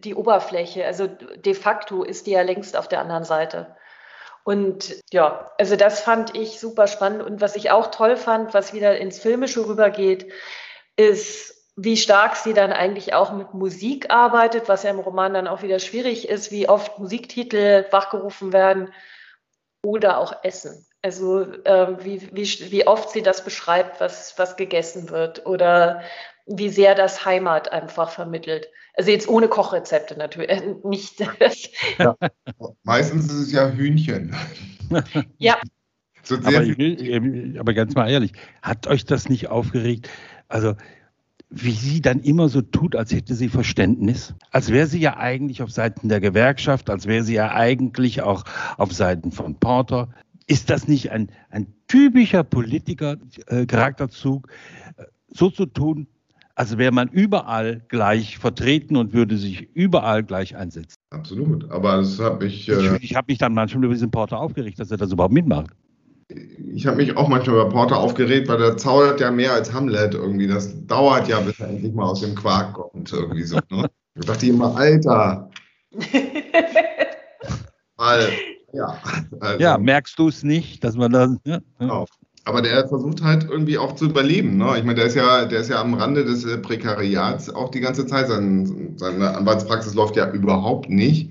die 0.00 0.14
Oberfläche. 0.14 0.86
Also 0.86 1.06
de 1.06 1.54
facto 1.54 2.02
ist 2.02 2.26
die 2.26 2.32
ja 2.32 2.42
längst 2.42 2.76
auf 2.76 2.88
der 2.88 3.00
anderen 3.00 3.24
Seite 3.24 3.76
und 4.44 4.94
ja 5.12 5.50
also 5.58 5.76
das 5.76 6.00
fand 6.00 6.36
ich 6.36 6.58
super 6.58 6.86
spannend 6.86 7.22
und 7.22 7.40
was 7.40 7.56
ich 7.56 7.70
auch 7.70 7.90
toll 7.90 8.16
fand 8.16 8.54
was 8.54 8.72
wieder 8.72 8.98
ins 8.98 9.18
filmische 9.18 9.66
rübergeht 9.66 10.32
ist 10.96 11.62
wie 11.76 11.96
stark 11.96 12.36
sie 12.36 12.52
dann 12.52 12.72
eigentlich 12.72 13.14
auch 13.14 13.32
mit 13.32 13.54
Musik 13.54 14.10
arbeitet, 14.10 14.68
was 14.68 14.82
ja 14.82 14.90
im 14.90 14.98
Roman 14.98 15.34
dann 15.34 15.48
auch 15.48 15.62
wieder 15.62 15.78
schwierig 15.78 16.28
ist, 16.28 16.50
wie 16.50 16.68
oft 16.68 16.98
Musiktitel 16.98 17.86
wachgerufen 17.90 18.52
werden 18.52 18.92
oder 19.82 20.18
auch 20.18 20.44
Essen. 20.44 20.86
Also 21.00 21.40
äh, 21.40 22.04
wie, 22.04 22.28
wie, 22.32 22.70
wie 22.70 22.86
oft 22.86 23.10
sie 23.10 23.22
das 23.22 23.42
beschreibt, 23.44 24.00
was, 24.00 24.38
was 24.38 24.56
gegessen 24.56 25.10
wird 25.10 25.46
oder 25.46 26.02
wie 26.46 26.68
sehr 26.68 26.94
das 26.94 27.24
Heimat 27.24 27.72
einfach 27.72 28.10
vermittelt. 28.10 28.68
Also 28.94 29.10
jetzt 29.10 29.28
ohne 29.28 29.48
Kochrezepte 29.48 30.16
natürlich, 30.16 30.50
äh, 30.50 30.74
nicht. 30.84 31.20
ja, 31.98 32.16
meistens 32.82 33.26
ist 33.26 33.38
es 33.38 33.52
ja 33.52 33.70
Hühnchen. 33.70 34.34
ja. 35.38 35.58
So 36.22 36.36
aber, 36.36 36.66
will, 36.66 37.58
aber 37.58 37.74
ganz 37.74 37.94
mal 37.94 38.08
ehrlich, 38.08 38.32
hat 38.62 38.86
euch 38.86 39.04
das 39.04 39.28
nicht 39.28 39.48
aufgeregt? 39.48 40.08
Also 40.48 40.74
wie 41.54 41.72
sie 41.72 42.00
dann 42.00 42.20
immer 42.20 42.48
so 42.48 42.62
tut, 42.62 42.96
als 42.96 43.12
hätte 43.12 43.34
sie 43.34 43.50
Verständnis, 43.50 44.34
als 44.50 44.70
wäre 44.70 44.86
sie 44.86 45.00
ja 45.00 45.18
eigentlich 45.18 45.62
auf 45.62 45.70
Seiten 45.70 46.08
der 46.08 46.20
Gewerkschaft, 46.20 46.88
als 46.88 47.06
wäre 47.06 47.24
sie 47.24 47.34
ja 47.34 47.52
eigentlich 47.52 48.22
auch 48.22 48.44
auf 48.78 48.92
Seiten 48.92 49.32
von 49.32 49.56
Porter. 49.56 50.08
Ist 50.46 50.70
das 50.70 50.88
nicht 50.88 51.10
ein, 51.10 51.30
ein 51.50 51.74
typischer 51.88 52.42
Politiker-Charakterzug, 52.42 54.48
äh, 54.96 55.04
so 55.28 55.50
zu 55.50 55.66
tun, 55.66 56.06
als 56.54 56.78
wäre 56.78 56.92
man 56.92 57.08
überall 57.08 57.82
gleich 57.88 58.38
vertreten 58.38 58.96
und 58.96 59.12
würde 59.12 59.36
sich 59.36 59.68
überall 59.74 60.22
gleich 60.22 60.56
einsetzen? 60.56 60.96
Absolut, 61.10 61.70
aber 61.70 61.98
das 61.98 62.18
habe 62.18 62.46
ich. 62.46 62.68
Äh 62.68 62.96
ich, 62.96 63.10
ich 63.10 63.16
habe 63.16 63.32
mich 63.32 63.38
dann 63.38 63.54
manchmal 63.54 63.84
über 63.84 63.94
diesen 63.94 64.10
Porter 64.10 64.38
aufgeregt, 64.38 64.78
dass 64.78 64.90
er 64.90 64.96
das 64.96 65.12
überhaupt 65.12 65.34
mitmacht 65.34 65.70
ich 66.74 66.86
habe 66.86 66.96
mich 66.98 67.16
auch 67.16 67.28
manchmal 67.28 67.56
über 67.56 67.68
Porter 67.68 67.96
aufgeregt, 67.98 68.48
weil 68.48 68.58
der 68.58 68.76
zaudert 68.76 69.20
ja 69.20 69.30
mehr 69.30 69.52
als 69.52 69.72
Hamlet 69.72 70.14
irgendwie. 70.14 70.46
Das 70.46 70.86
dauert 70.86 71.28
ja, 71.28 71.40
bis 71.40 71.60
er 71.60 71.68
endlich 71.68 71.92
mal 71.92 72.06
aus 72.06 72.20
dem 72.20 72.34
Quark 72.34 72.74
kommt, 72.74 73.12
irgendwie 73.12 73.44
so. 73.44 73.58
Ne? 73.70 73.88
Ich 74.14 74.26
dachte 74.26 74.44
immer, 74.46 74.76
Alter. 74.76 75.48
weil, 77.96 78.28
ja. 78.74 78.98
Also, 79.40 79.58
ja, 79.58 79.78
merkst 79.78 80.18
du 80.18 80.28
es 80.28 80.42
nicht, 80.42 80.84
dass 80.84 80.96
man 80.96 81.12
da. 81.12 81.34
Ja, 81.46 81.60
genau. 81.78 82.04
Aber 82.44 82.60
der 82.60 82.88
versucht 82.88 83.22
halt 83.22 83.48
irgendwie 83.48 83.78
auch 83.78 83.94
zu 83.94 84.06
überleben. 84.06 84.56
Ne? 84.56 84.74
Ich 84.76 84.84
meine, 84.84 84.96
der 84.96 85.06
ist 85.06 85.14
ja, 85.14 85.44
der 85.44 85.60
ist 85.60 85.70
ja 85.70 85.80
am 85.80 85.94
Rande 85.94 86.24
des 86.24 86.44
äh, 86.44 86.58
Prekariats 86.58 87.50
auch 87.50 87.70
die 87.70 87.80
ganze 87.80 88.06
Zeit. 88.06 88.28
Sein, 88.28 88.94
seine 88.96 89.36
Anwaltspraxis 89.36 89.94
läuft 89.94 90.16
ja 90.16 90.30
überhaupt 90.30 90.90
nicht. 90.90 91.30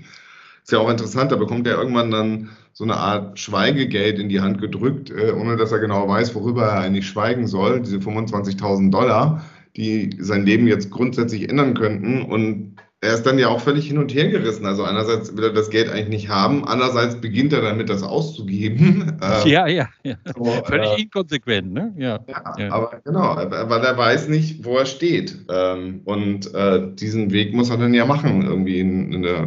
Ist 0.62 0.72
ja 0.72 0.78
auch 0.78 0.88
interessant, 0.88 1.32
da 1.32 1.36
bekommt 1.36 1.66
er 1.66 1.76
irgendwann 1.76 2.10
dann 2.10 2.50
so 2.72 2.84
eine 2.84 2.96
Art 2.96 3.38
Schweigegeld 3.38 4.18
in 4.18 4.28
die 4.30 4.40
Hand 4.40 4.60
gedrückt, 4.60 5.10
äh, 5.10 5.32
ohne 5.32 5.56
dass 5.56 5.72
er 5.72 5.80
genau 5.80 6.08
weiß, 6.08 6.34
worüber 6.34 6.64
er 6.64 6.80
eigentlich 6.80 7.06
schweigen 7.06 7.46
soll. 7.46 7.80
Diese 7.82 7.98
25.000 7.98 8.90
Dollar, 8.90 9.44
die 9.76 10.16
sein 10.18 10.46
Leben 10.46 10.66
jetzt 10.66 10.90
grundsätzlich 10.90 11.50
ändern 11.50 11.74
könnten. 11.74 12.22
Und 12.22 12.71
er 13.02 13.14
ist 13.14 13.24
dann 13.24 13.36
ja 13.36 13.48
auch 13.48 13.60
völlig 13.60 13.88
hin 13.88 13.98
und 13.98 14.14
her 14.14 14.28
gerissen. 14.28 14.64
Also 14.64 14.84
einerseits 14.84 15.36
will 15.36 15.42
er 15.42 15.52
das 15.52 15.70
Geld 15.70 15.90
eigentlich 15.90 16.08
nicht 16.08 16.28
haben, 16.28 16.64
andererseits 16.64 17.20
beginnt 17.20 17.52
er 17.52 17.60
damit, 17.60 17.90
das 17.90 18.02
auszugeben. 18.02 19.12
Äh, 19.22 19.48
ja, 19.48 19.66
ja, 19.68 19.88
ja. 20.02 20.14
So, 20.36 20.44
völlig 20.64 20.90
äh, 20.98 21.02
inkonsequent, 21.02 21.72
ne? 21.72 21.94
Ja, 21.96 22.18
ja, 22.26 22.54
ja, 22.58 22.72
aber 22.72 23.00
genau, 23.04 23.36
weil 23.36 23.84
er 23.84 23.96
weiß 23.96 24.28
nicht, 24.28 24.64
wo 24.64 24.78
er 24.78 24.86
steht. 24.86 25.38
Ähm, 25.48 26.00
und 26.04 26.52
äh, 26.54 26.88
diesen 26.94 27.30
Weg 27.30 27.54
muss 27.54 27.70
er 27.70 27.76
dann 27.76 27.94
ja 27.94 28.04
machen, 28.04 28.42
irgendwie 28.42 28.80
in, 28.80 29.12
in 29.12 29.22
der 29.22 29.46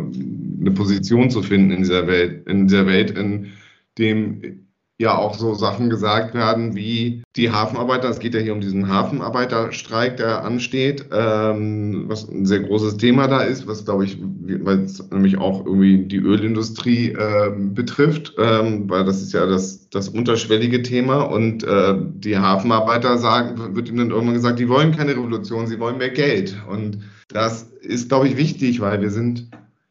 eine 0.62 0.72
Position 0.72 1.30
zu 1.30 1.42
finden 1.42 1.72
in 1.72 1.80
dieser 1.80 2.08
Welt, 2.08 2.48
in 2.48 2.68
dieser 2.68 2.86
Welt, 2.86 3.12
in 3.12 3.52
dem 3.98 4.64
ja 4.98 5.18
auch 5.18 5.38
so 5.38 5.54
Sachen 5.54 5.90
gesagt 5.90 6.34
werden 6.34 6.74
wie 6.75 7.24
die 7.36 7.52
Hafenarbeiter, 7.52 8.10
es 8.10 8.20
geht 8.20 8.34
ja 8.34 8.40
hier 8.40 8.54
um 8.54 8.62
diesen 8.62 8.88
Hafenarbeiterstreik, 8.88 10.16
der 10.18 10.46
ansteht, 10.46 11.06
ähm, 11.12 12.06
was 12.08 12.30
ein 12.30 12.46
sehr 12.46 12.62
großes 12.62 12.96
Thema 12.98 13.28
da 13.28 13.42
ist, 13.42 13.68
was 13.68 13.84
glaube 13.84 14.06
ich, 14.06 14.18
weil 14.22 14.84
es 14.84 15.12
nämlich 15.12 15.38
auch 15.38 15.66
irgendwie 15.66 16.06
die 16.06 16.18
Ölindustrie 16.18 17.10
äh, 17.10 17.52
betrifft, 17.56 18.36
ähm, 18.38 18.90
weil 18.90 19.04
das 19.04 19.22
ist 19.22 19.34
ja 19.34 19.46
das, 19.46 19.90
das 19.90 20.08
unterschwellige 20.08 20.82
Thema 20.82 21.24
und 21.24 21.66
äh, 21.66 21.96
die 21.98 22.38
Hafenarbeiter 22.38 23.18
sagen, 23.18 23.75
wird 23.75 23.90
ihnen 23.90 23.98
dann 23.98 24.12
irgendwann 24.12 24.36
gesagt, 24.36 24.60
die 24.60 24.70
wollen 24.70 24.96
keine 24.96 25.12
Revolution, 25.12 25.68
sie 25.68 25.80
wollen 25.80 25.98
mehr 25.98 26.12
Geld 26.12 26.56
und 26.70 27.00
das 27.28 27.64
ist 27.82 28.08
glaube 28.08 28.30
ich 28.30 28.38
wichtig, 28.38 28.80
weil 28.80 29.02
wir 29.02 29.10
sind 29.10 29.50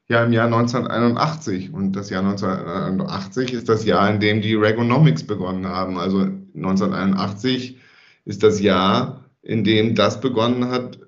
ja 0.08 0.24
im 0.24 0.32
Jahr 0.32 0.46
1981. 0.46 1.72
Und 1.72 1.92
das 1.92 2.10
Jahr 2.10 2.24
1981 2.24 3.52
ist 3.52 3.68
das 3.68 3.84
Jahr, 3.84 4.10
in 4.10 4.20
dem 4.20 4.40
die 4.40 4.54
Reaganomics 4.54 5.24
begonnen 5.24 5.66
haben. 5.66 5.98
Also 5.98 6.20
1981 6.54 7.78
ist 8.24 8.42
das 8.42 8.60
Jahr, 8.60 9.24
in 9.42 9.64
dem 9.64 9.94
das 9.94 10.20
begonnen 10.20 10.70
hat, 10.70 10.98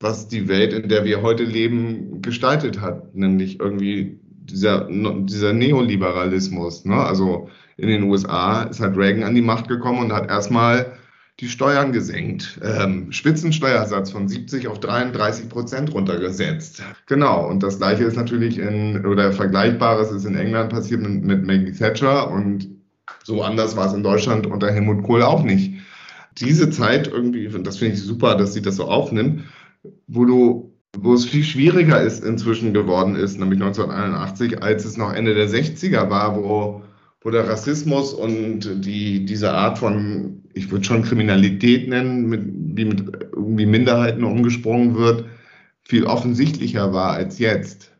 was 0.00 0.28
die 0.28 0.48
Welt, 0.48 0.72
in 0.72 0.88
der 0.88 1.04
wir 1.04 1.22
heute 1.22 1.44
leben, 1.44 2.20
gestaltet 2.20 2.80
hat, 2.80 3.14
nämlich 3.14 3.60
irgendwie 3.60 4.20
dieser, 4.22 4.86
dieser 4.90 5.52
Neoliberalismus. 5.52 6.84
Ne? 6.84 6.96
Also 6.96 7.48
in 7.76 7.88
den 7.88 8.04
USA 8.04 8.64
ist 8.64 8.80
halt 8.80 8.96
Reagan 8.96 9.22
an 9.22 9.34
die 9.34 9.42
Macht 9.42 9.68
gekommen 9.68 10.00
und 10.00 10.12
hat 10.12 10.28
erstmal 10.28 10.98
die 11.40 11.48
Steuern 11.48 11.92
gesenkt. 11.92 12.60
Ähm, 12.62 13.10
Spitzensteuersatz 13.10 14.10
von 14.10 14.28
70 14.28 14.68
auf 14.68 14.78
33 14.78 15.48
Prozent 15.48 15.92
runtergesetzt. 15.92 16.82
Genau, 17.06 17.48
und 17.48 17.62
das 17.62 17.78
gleiche 17.78 18.04
ist 18.04 18.16
natürlich 18.16 18.58
in, 18.58 19.04
oder 19.04 19.32
Vergleichbares 19.32 20.12
ist 20.12 20.24
in 20.24 20.36
England 20.36 20.70
passiert 20.70 21.00
mit, 21.00 21.24
mit 21.24 21.44
Maggie 21.44 21.72
Thatcher 21.72 22.30
und 22.30 22.68
so 23.24 23.42
anders 23.42 23.76
war 23.76 23.86
es 23.86 23.92
in 23.92 24.02
Deutschland 24.02 24.46
unter 24.46 24.70
Helmut 24.70 25.02
Kohl 25.02 25.22
auch 25.22 25.42
nicht. 25.42 25.74
Diese 26.38 26.70
Zeit 26.70 27.08
irgendwie, 27.08 27.48
das 27.62 27.78
finde 27.78 27.94
ich 27.94 28.02
super, 28.02 28.36
dass 28.36 28.54
sie 28.54 28.62
das 28.62 28.76
so 28.76 28.84
aufnimmt, 28.84 29.44
wo 30.06 30.24
du 30.24 30.70
wo 30.96 31.12
es 31.12 31.24
viel 31.24 31.42
schwieriger 31.42 32.00
ist 32.00 32.22
inzwischen 32.22 32.72
geworden 32.72 33.16
ist, 33.16 33.38
nämlich 33.38 33.60
1981, 33.60 34.62
als 34.62 34.84
es 34.84 34.96
noch 34.96 35.12
Ende 35.12 35.34
der 35.34 35.48
60er 35.48 36.08
war, 36.08 36.36
wo, 36.36 36.82
wo 37.24 37.30
der 37.30 37.48
Rassismus 37.48 38.12
und 38.12 38.84
die, 38.84 39.24
diese 39.24 39.50
Art 39.52 39.78
von, 39.78 40.42
ich 40.52 40.70
würde 40.70 40.84
schon 40.84 41.02
Kriminalität 41.02 41.88
nennen, 41.88 42.26
mit, 42.26 42.42
wie 42.44 42.84
mit 42.84 43.12
irgendwie 43.32 43.66
Minderheiten 43.66 44.24
umgesprungen 44.24 44.94
wird, 44.94 45.24
viel 45.82 46.04
offensichtlicher 46.04 46.92
war 46.92 47.14
als 47.14 47.38
jetzt. 47.38 47.90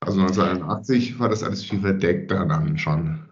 Also 0.00 0.20
1981 0.20 1.18
war 1.18 1.30
das 1.30 1.42
alles 1.42 1.64
viel 1.64 1.80
verdeckter 1.80 2.44
dann 2.44 2.76
schon. 2.76 3.26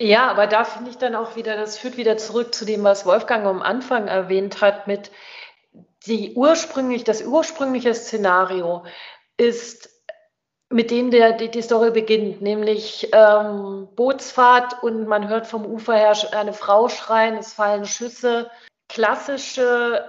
Ja, 0.00 0.30
aber 0.30 0.46
da 0.46 0.64
finde 0.64 0.90
ich 0.90 0.96
dann 0.96 1.14
auch 1.14 1.36
wieder, 1.36 1.56
das 1.56 1.78
führt 1.78 1.98
wieder 1.98 2.16
zurück 2.16 2.54
zu 2.54 2.64
dem, 2.64 2.82
was 2.82 3.04
Wolfgang 3.04 3.44
am 3.44 3.62
Anfang 3.62 4.08
erwähnt 4.08 4.62
hat, 4.62 4.86
mit 4.86 5.10
die 6.06 6.32
ursprünglich, 6.34 7.04
das 7.04 7.24
ursprüngliche 7.24 7.94
Szenario 7.94 8.84
ist, 9.36 9.93
mit 10.70 10.90
dem 10.90 11.10
der, 11.10 11.32
die, 11.32 11.50
die 11.50 11.62
Story 11.62 11.90
beginnt, 11.90 12.40
nämlich 12.40 13.08
ähm, 13.12 13.88
Bootsfahrt 13.94 14.82
und 14.82 15.06
man 15.06 15.28
hört 15.28 15.46
vom 15.46 15.64
Ufer 15.66 15.94
her 15.94 16.16
eine 16.32 16.52
Frau 16.52 16.88
schreien, 16.88 17.36
es 17.36 17.52
fallen 17.52 17.86
Schüsse. 17.86 18.50
Klassische 18.88 20.04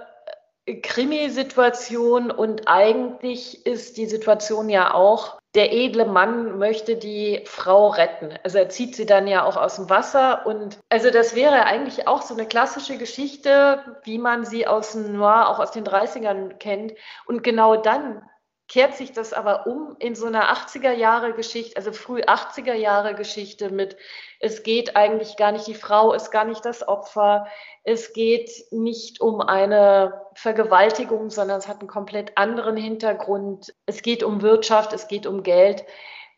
äh, 0.64 0.76
Krimi-Situation 0.76 2.30
und 2.30 2.68
eigentlich 2.68 3.66
ist 3.66 3.96
die 3.96 4.06
Situation 4.06 4.68
ja 4.68 4.94
auch, 4.94 5.38
der 5.54 5.72
edle 5.72 6.04
Mann 6.04 6.58
möchte 6.58 6.96
die 6.96 7.42
Frau 7.46 7.88
retten. 7.88 8.34
Also 8.44 8.58
er 8.58 8.68
zieht 8.68 8.94
sie 8.94 9.06
dann 9.06 9.26
ja 9.26 9.44
auch 9.44 9.56
aus 9.56 9.76
dem 9.76 9.88
Wasser 9.88 10.46
und 10.46 10.78
also 10.90 11.10
das 11.10 11.34
wäre 11.34 11.64
eigentlich 11.64 12.06
auch 12.08 12.22
so 12.22 12.34
eine 12.34 12.46
klassische 12.46 12.98
Geschichte, 12.98 13.82
wie 14.04 14.18
man 14.18 14.44
sie 14.44 14.66
aus 14.66 14.92
dem 14.92 15.16
Noir, 15.16 15.48
auch 15.48 15.58
aus 15.58 15.70
den 15.70 15.84
30ern 15.84 16.54
kennt. 16.58 16.92
Und 17.24 17.42
genau 17.42 17.76
dann 17.76 18.22
kehrt 18.68 18.94
sich 18.94 19.12
das 19.12 19.32
aber 19.32 19.66
um 19.66 19.96
in 20.00 20.14
so 20.14 20.26
einer 20.26 20.52
80er 20.52 20.92
Jahre 20.92 21.32
Geschichte, 21.32 21.76
also 21.76 21.92
früh 21.92 22.20
80er 22.20 22.74
Jahre 22.74 23.14
Geschichte 23.14 23.70
mit, 23.70 23.96
es 24.40 24.64
geht 24.64 24.96
eigentlich 24.96 25.36
gar 25.36 25.52
nicht, 25.52 25.66
die 25.66 25.74
Frau 25.74 26.12
ist 26.12 26.30
gar 26.32 26.44
nicht 26.44 26.64
das 26.64 26.86
Opfer, 26.86 27.46
es 27.84 28.12
geht 28.12 28.50
nicht 28.72 29.20
um 29.20 29.40
eine 29.40 30.20
Vergewaltigung, 30.34 31.30
sondern 31.30 31.58
es 31.58 31.68
hat 31.68 31.78
einen 31.80 31.88
komplett 31.88 32.36
anderen 32.36 32.76
Hintergrund. 32.76 33.72
Es 33.86 34.02
geht 34.02 34.24
um 34.24 34.42
Wirtschaft, 34.42 34.92
es 34.92 35.06
geht 35.06 35.26
um 35.26 35.44
Geld. 35.44 35.84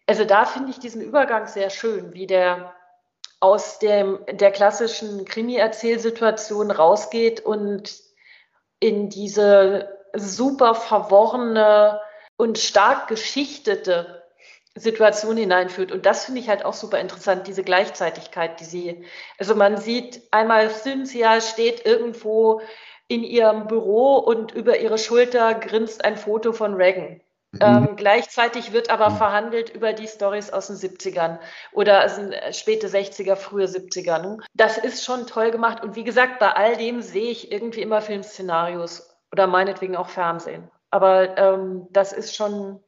Also 0.07 0.25
da 0.25 0.45
finde 0.45 0.71
ich 0.71 0.79
diesen 0.79 1.01
Übergang 1.01 1.47
sehr 1.47 1.71
schön, 1.71 2.13
wie 2.13 2.27
der 2.27 2.75
aus 3.41 3.79
dem, 3.79 4.19
der 4.31 4.51
klassischen 4.51 5.25
Krimi-Erzählsituation 5.25 6.71
rausgeht 6.71 7.41
und 7.41 7.95
in 8.81 9.09
diese 9.09 9.97
super 10.15 10.75
verworrene 10.75 12.01
und 12.39 12.57
stark 12.59 13.09
geschichtete 13.09 14.23
Situation 14.75 15.37
hineinführt. 15.37 15.93
Und 15.93 16.07
das 16.07 16.25
finde 16.25 16.41
ich 16.41 16.49
halt 16.49 16.65
auch 16.65 16.73
super 16.73 16.99
interessant, 17.01 17.47
diese 17.47 17.65
Gleichzeitigkeit, 17.65 18.61
die 18.61 18.65
sie, 18.65 19.05
also 19.37 19.55
man 19.55 19.77
sieht 19.77 20.23
einmal 20.31 20.71
Cynthia 20.71 21.41
steht 21.41 21.85
irgendwo 21.85 22.63
in 23.09 23.25
ihrem 23.25 23.67
Büro 23.67 24.17
und 24.17 24.53
über 24.53 24.79
ihre 24.79 24.99
Schulter 24.99 25.55
grinst 25.55 26.05
ein 26.05 26.17
Foto 26.17 26.53
von 26.53 26.75
Reagan. 26.75 27.21
Mhm. 27.53 27.59
Ähm, 27.61 27.97
gleichzeitig 27.97 28.73
wird 28.73 28.91
aber 28.91 29.11
mhm. 29.11 29.17
verhandelt 29.17 29.71
über 29.71 29.93
die 29.93 30.07
Stories 30.07 30.51
aus 30.51 30.69
den 30.69 30.77
70ern 30.77 31.39
oder 31.73 32.01
also 32.01 32.31
späte 32.53 32.89
60er, 32.89 33.37
frühe 33.37 33.65
70er. 33.65 34.21
Ne? 34.21 34.39
Das 34.55 34.79
ist 34.79 35.05
schon 35.05 35.27
toll 35.27 35.51
gemacht. 35.51 35.83
Und 35.83 35.97
wie 35.97 36.05
gesagt, 36.05 36.39
bei 36.39 36.51
all 36.51 36.77
dem 36.77 37.01
sehe 37.01 37.31
ich 37.31 37.51
irgendwie 37.51 37.83
immer 37.83 38.01
Filmszenarios 38.01 39.19
oder 39.33 39.47
meinetwegen 39.47 39.97
auch 39.97 40.09
Fernsehen. 40.09 40.71
Aber 40.91 41.37
ähm, 41.37 41.87
das 41.91 42.13
ist 42.13 42.35
schon 42.35 42.81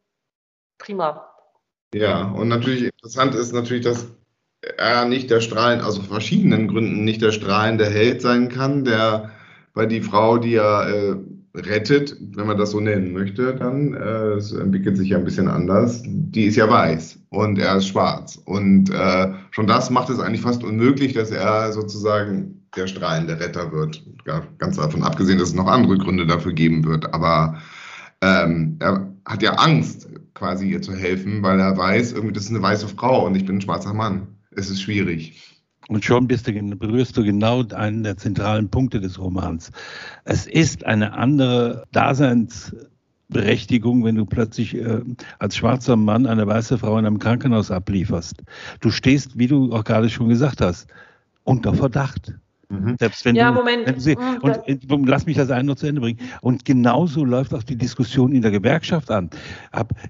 prima. 0.78 1.26
Ja, 1.94 2.30
und 2.30 2.48
natürlich 2.48 2.84
interessant 2.84 3.34
ist 3.34 3.52
natürlich, 3.52 3.84
dass 3.84 4.06
er 4.78 5.04
nicht 5.06 5.30
der 5.30 5.40
Strahlen, 5.40 5.80
also 5.80 6.02
verschiedenen 6.02 6.68
Gründen 6.68 7.04
nicht 7.04 7.22
der 7.22 7.32
strahlende 7.32 7.86
Held 7.86 8.22
sein 8.22 8.48
kann, 8.48 8.84
der 8.84 9.30
weil 9.74 9.86
die 9.86 10.00
Frau, 10.00 10.38
die 10.38 10.54
er 10.54 10.88
äh, 10.88 11.16
rettet, 11.54 12.16
wenn 12.20 12.46
man 12.46 12.58
das 12.58 12.70
so 12.70 12.80
nennen 12.80 13.12
möchte, 13.12 13.54
dann, 13.54 13.94
äh, 13.94 14.34
es 14.34 14.52
entwickelt 14.52 14.96
sich 14.96 15.10
ja 15.10 15.18
ein 15.18 15.24
bisschen 15.24 15.48
anders, 15.48 16.02
die 16.04 16.44
ist 16.44 16.56
ja 16.56 16.68
weiß 16.68 17.18
und 17.30 17.58
er 17.58 17.76
ist 17.76 17.86
schwarz. 17.86 18.40
Und 18.44 18.90
äh, 18.90 19.32
schon 19.50 19.66
das 19.66 19.90
macht 19.90 20.10
es 20.10 20.20
eigentlich 20.20 20.42
fast 20.42 20.62
unmöglich, 20.62 21.12
dass 21.12 21.30
er 21.30 21.72
sozusagen 21.72 22.66
der 22.76 22.86
strahlende 22.86 23.38
Retter 23.40 23.72
wird. 23.72 24.02
Ganz 24.58 24.76
davon 24.76 25.02
abgesehen, 25.02 25.38
dass 25.38 25.48
es 25.48 25.54
noch 25.54 25.66
andere 25.66 25.98
Gründe 25.98 26.26
dafür 26.26 26.52
geben 26.52 26.84
wird. 26.84 27.12
Aber 27.12 27.58
ähm, 28.22 28.76
er 28.80 29.12
hat 29.24 29.42
ja 29.42 29.54
Angst, 29.54 30.08
quasi 30.34 30.70
ihr 30.70 30.82
zu 30.82 30.94
helfen, 30.94 31.42
weil 31.42 31.58
er 31.60 31.76
weiß, 31.76 32.12
irgendwie, 32.12 32.32
das 32.32 32.44
ist 32.44 32.50
eine 32.50 32.62
weiße 32.62 32.86
Frau 32.88 33.26
und 33.26 33.34
ich 33.34 33.44
bin 33.44 33.56
ein 33.56 33.60
schwarzer 33.60 33.92
Mann. 33.94 34.28
Es 34.56 34.70
ist 34.70 34.82
schwierig. 34.82 35.40
Und 35.88 36.04
schon 36.04 36.28
du, 36.28 36.76
berührst 36.76 37.16
du 37.16 37.24
genau 37.24 37.64
einen 37.74 38.04
der 38.04 38.16
zentralen 38.16 38.68
Punkte 38.68 39.00
des 39.00 39.18
Romans. 39.18 39.72
Es 40.24 40.46
ist 40.46 40.86
eine 40.86 41.14
andere 41.14 41.84
Daseinsberechtigung, 41.92 44.04
wenn 44.04 44.14
du 44.14 44.24
plötzlich 44.24 44.76
äh, 44.76 45.00
als 45.38 45.56
schwarzer 45.56 45.96
Mann 45.96 46.26
eine 46.26 46.46
weiße 46.46 46.78
Frau 46.78 46.96
in 46.98 47.06
einem 47.06 47.18
Krankenhaus 47.18 47.72
ablieferst. 47.72 48.42
Du 48.80 48.90
stehst, 48.90 49.38
wie 49.38 49.48
du 49.48 49.72
auch 49.72 49.84
gerade 49.84 50.10
schon 50.10 50.28
gesagt 50.28 50.60
hast, 50.60 50.86
unter 51.42 51.74
Verdacht. 51.74 52.34
Mhm. 52.70 52.96
Selbst 52.98 53.24
wenn 53.24 53.34
ja, 53.34 53.50
du, 53.50 53.54
Moment. 53.54 53.86
Wenn 53.86 53.96
du 53.96 54.00
sie, 54.00 54.16
mhm, 54.16 54.38
und, 54.42 54.90
und, 54.92 55.08
lass 55.08 55.26
mich 55.26 55.36
das 55.36 55.50
einen 55.50 55.66
noch 55.66 55.74
zu 55.74 55.86
Ende 55.86 56.00
bringen. 56.00 56.20
Und 56.40 56.64
genauso 56.64 57.24
läuft 57.24 57.52
auch 57.52 57.64
die 57.64 57.76
Diskussion 57.76 58.32
in 58.32 58.42
der 58.42 58.52
Gewerkschaft 58.52 59.10
an. 59.10 59.28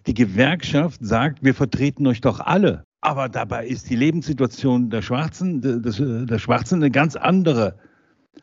Die 0.06 0.14
Gewerkschaft 0.14 1.00
sagt, 1.02 1.42
wir 1.42 1.54
vertreten 1.54 2.06
euch 2.06 2.20
doch 2.20 2.38
alle. 2.40 2.84
Aber 3.00 3.30
dabei 3.30 3.66
ist 3.66 3.88
die 3.88 3.96
Lebenssituation 3.96 4.90
der 4.90 5.00
Schwarzen, 5.00 5.62
der, 5.62 5.78
der 6.26 6.38
Schwarzen 6.38 6.76
eine 6.76 6.90
ganz 6.90 7.16
andere. 7.16 7.78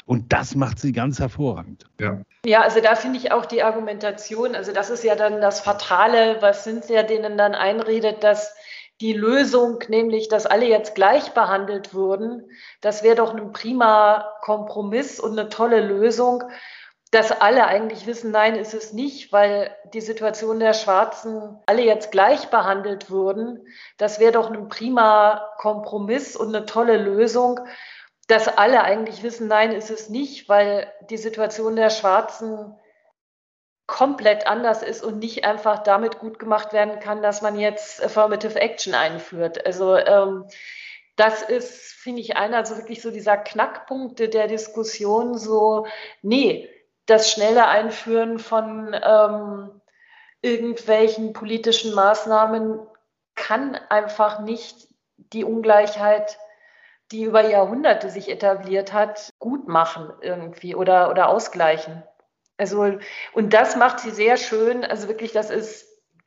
Und 0.06 0.34
das 0.34 0.56
macht 0.56 0.80
sie 0.80 0.94
ganz 0.94 1.20
hervorragend. 1.20 1.86
Ja, 2.00 2.22
ja 2.44 2.62
also 2.62 2.82
da 2.82 2.96
finde 2.96 3.20
ich 3.20 3.32
auch 3.32 3.46
die 3.46 3.62
Argumentation, 3.62 4.56
also 4.56 4.72
das 4.72 4.90
ist 4.90 5.04
ja 5.04 5.16
dann 5.16 5.42
das 5.42 5.60
Fatale, 5.60 6.38
was 6.40 6.64
sind 6.64 6.90
ja 6.90 7.04
denen 7.04 7.38
dann 7.38 7.54
einredet, 7.54 8.24
dass 8.24 8.56
die 9.02 9.14
Lösung, 9.14 9.80
nämlich 9.90 10.28
dass 10.28 10.46
alle 10.46 10.66
jetzt 10.66 10.96
gleich 10.96 11.34
behandelt 11.34 11.94
würden, 11.94 12.50
das 12.82 13.04
wäre 13.04 13.16
doch 13.16 13.34
ein 13.34 13.52
prima 13.52 14.34
Kompromiss 14.42 15.20
und 15.20 15.38
eine 15.38 15.50
tolle 15.50 15.82
Lösung, 15.82 16.44
dass 17.12 17.32
alle 17.32 17.66
eigentlich 17.68 18.06
wissen, 18.06 18.32
nein, 18.32 18.56
ist 18.56 18.74
es 18.74 18.92
nicht, 18.92 19.32
weil 19.32 19.74
die 19.94 20.02
Situation 20.02 20.60
der 20.60 20.74
Schwarzen 20.74 21.58
alle 21.66 21.84
jetzt 21.84 22.12
gleich 22.12 22.50
behandelt 22.50 23.10
würden. 23.10 23.66
Das 23.98 24.20
wäre 24.20 24.34
doch 24.34 24.52
ein 24.52 24.68
prima 24.68 25.50
Kompromiss 25.58 26.36
und 26.36 26.54
eine 26.54 26.66
tolle 26.66 26.98
Lösung, 26.98 27.62
dass 28.28 28.50
alle 28.50 28.84
eigentlich 28.84 29.24
wissen, 29.24 29.48
nein, 29.48 29.72
ist 29.72 29.90
es 29.90 30.10
nicht, 30.10 30.50
weil 30.50 30.92
die 31.10 31.18
Situation 31.18 31.78
der 31.78 31.90
Schwarzen 31.90 32.76
komplett 33.88 34.48
anders 34.48 34.84
ist 34.84 35.04
und 35.04 35.20
nicht 35.20 35.46
einfach 35.46 35.80
damit 35.82 36.20
gut 36.20 36.40
gemacht 36.40 36.74
werden 36.74 37.00
kann, 37.00 37.24
dass 37.24 37.42
man 37.42 37.58
jetzt 37.58 38.04
Affirmative 38.04 38.60
Action 38.60 38.94
einführt. 38.94 39.66
Also 39.66 39.96
ähm, 39.96 40.46
das 41.16 41.42
ist, 41.42 41.94
finde 41.94 42.22
ich, 42.22 42.38
einer 42.38 42.66
so 42.66 42.78
wirklich 42.78 43.02
so 43.02 43.12
dieser 43.12 43.38
Knackpunkte 43.38 44.30
der 44.30 44.48
Diskussion, 44.48 45.38
so, 45.38 45.88
nee, 46.22 46.70
das 47.06 47.32
schnelle 47.32 47.68
Einführen 47.68 48.38
von 48.40 48.94
ähm, 49.02 49.82
irgendwelchen 50.42 51.34
politischen 51.34 51.96
Maßnahmen 51.96 52.80
kann 53.36 53.76
einfach 53.90 54.42
nicht 54.42 54.90
die 55.16 55.46
Ungleichheit, 55.46 56.38
die 57.12 57.24
über 57.24 57.48
Jahrhunderte 57.48 58.10
sich 58.10 58.30
etabliert 58.30 58.92
hat, 58.92 59.30
gut 59.40 59.68
machen 59.68 60.12
irgendwie 60.22 60.76
oder, 60.76 61.10
oder 61.10 61.30
ausgleichen. 61.30 62.04
Also, 62.58 62.98
und 63.34 63.54
das 63.54 63.76
macht 63.76 64.00
sie 64.00 64.12
sehr 64.12 64.38
schön. 64.38 64.84
Also 64.84 65.08
wirklich, 65.08 65.32
das 65.32 65.50
ist 65.50 65.86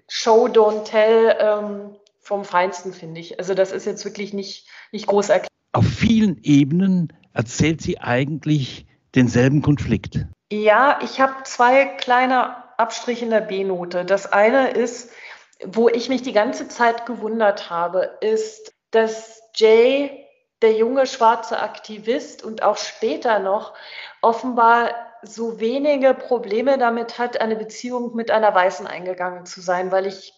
Show, 0.08 0.46
don't 0.46 0.84
tell. 0.84 1.36
Ähm, 1.38 1.96
vom 2.30 2.44
Feinsten, 2.44 2.92
finde 2.92 3.20
ich. 3.20 3.40
Also 3.40 3.54
das 3.54 3.72
ist 3.72 3.86
jetzt 3.86 4.04
wirklich 4.04 4.32
nicht, 4.32 4.68
nicht 4.92 5.08
groß 5.08 5.30
erklärt. 5.30 5.50
Auf 5.72 5.86
vielen 5.86 6.40
Ebenen 6.44 7.12
erzählt 7.32 7.80
sie 7.80 7.98
eigentlich 7.98 8.86
denselben 9.16 9.62
Konflikt. 9.62 10.26
Ja, 10.52 11.00
ich 11.02 11.20
habe 11.20 11.42
zwei 11.42 11.86
kleine 11.86 12.56
Abstriche 12.78 13.24
in 13.24 13.32
der 13.32 13.40
B-Note. 13.40 14.04
Das 14.04 14.32
eine 14.32 14.70
ist, 14.70 15.10
wo 15.64 15.88
ich 15.88 16.08
mich 16.08 16.22
die 16.22 16.32
ganze 16.32 16.68
Zeit 16.68 17.04
gewundert 17.06 17.68
habe, 17.68 18.18
ist, 18.20 18.72
dass 18.92 19.42
Jay, 19.56 20.24
der 20.62 20.74
junge 20.74 21.06
schwarze 21.06 21.58
Aktivist 21.58 22.44
und 22.44 22.62
auch 22.62 22.76
später 22.76 23.40
noch, 23.40 23.74
offenbar 24.22 24.90
so 25.22 25.60
wenige 25.60 26.14
Probleme 26.14 26.78
damit 26.78 27.18
hat, 27.18 27.40
eine 27.40 27.56
Beziehung 27.56 28.14
mit 28.14 28.30
einer 28.30 28.54
Weißen 28.54 28.86
eingegangen 28.86 29.46
zu 29.46 29.60
sein, 29.60 29.92
weil 29.92 30.06
ich 30.06 30.34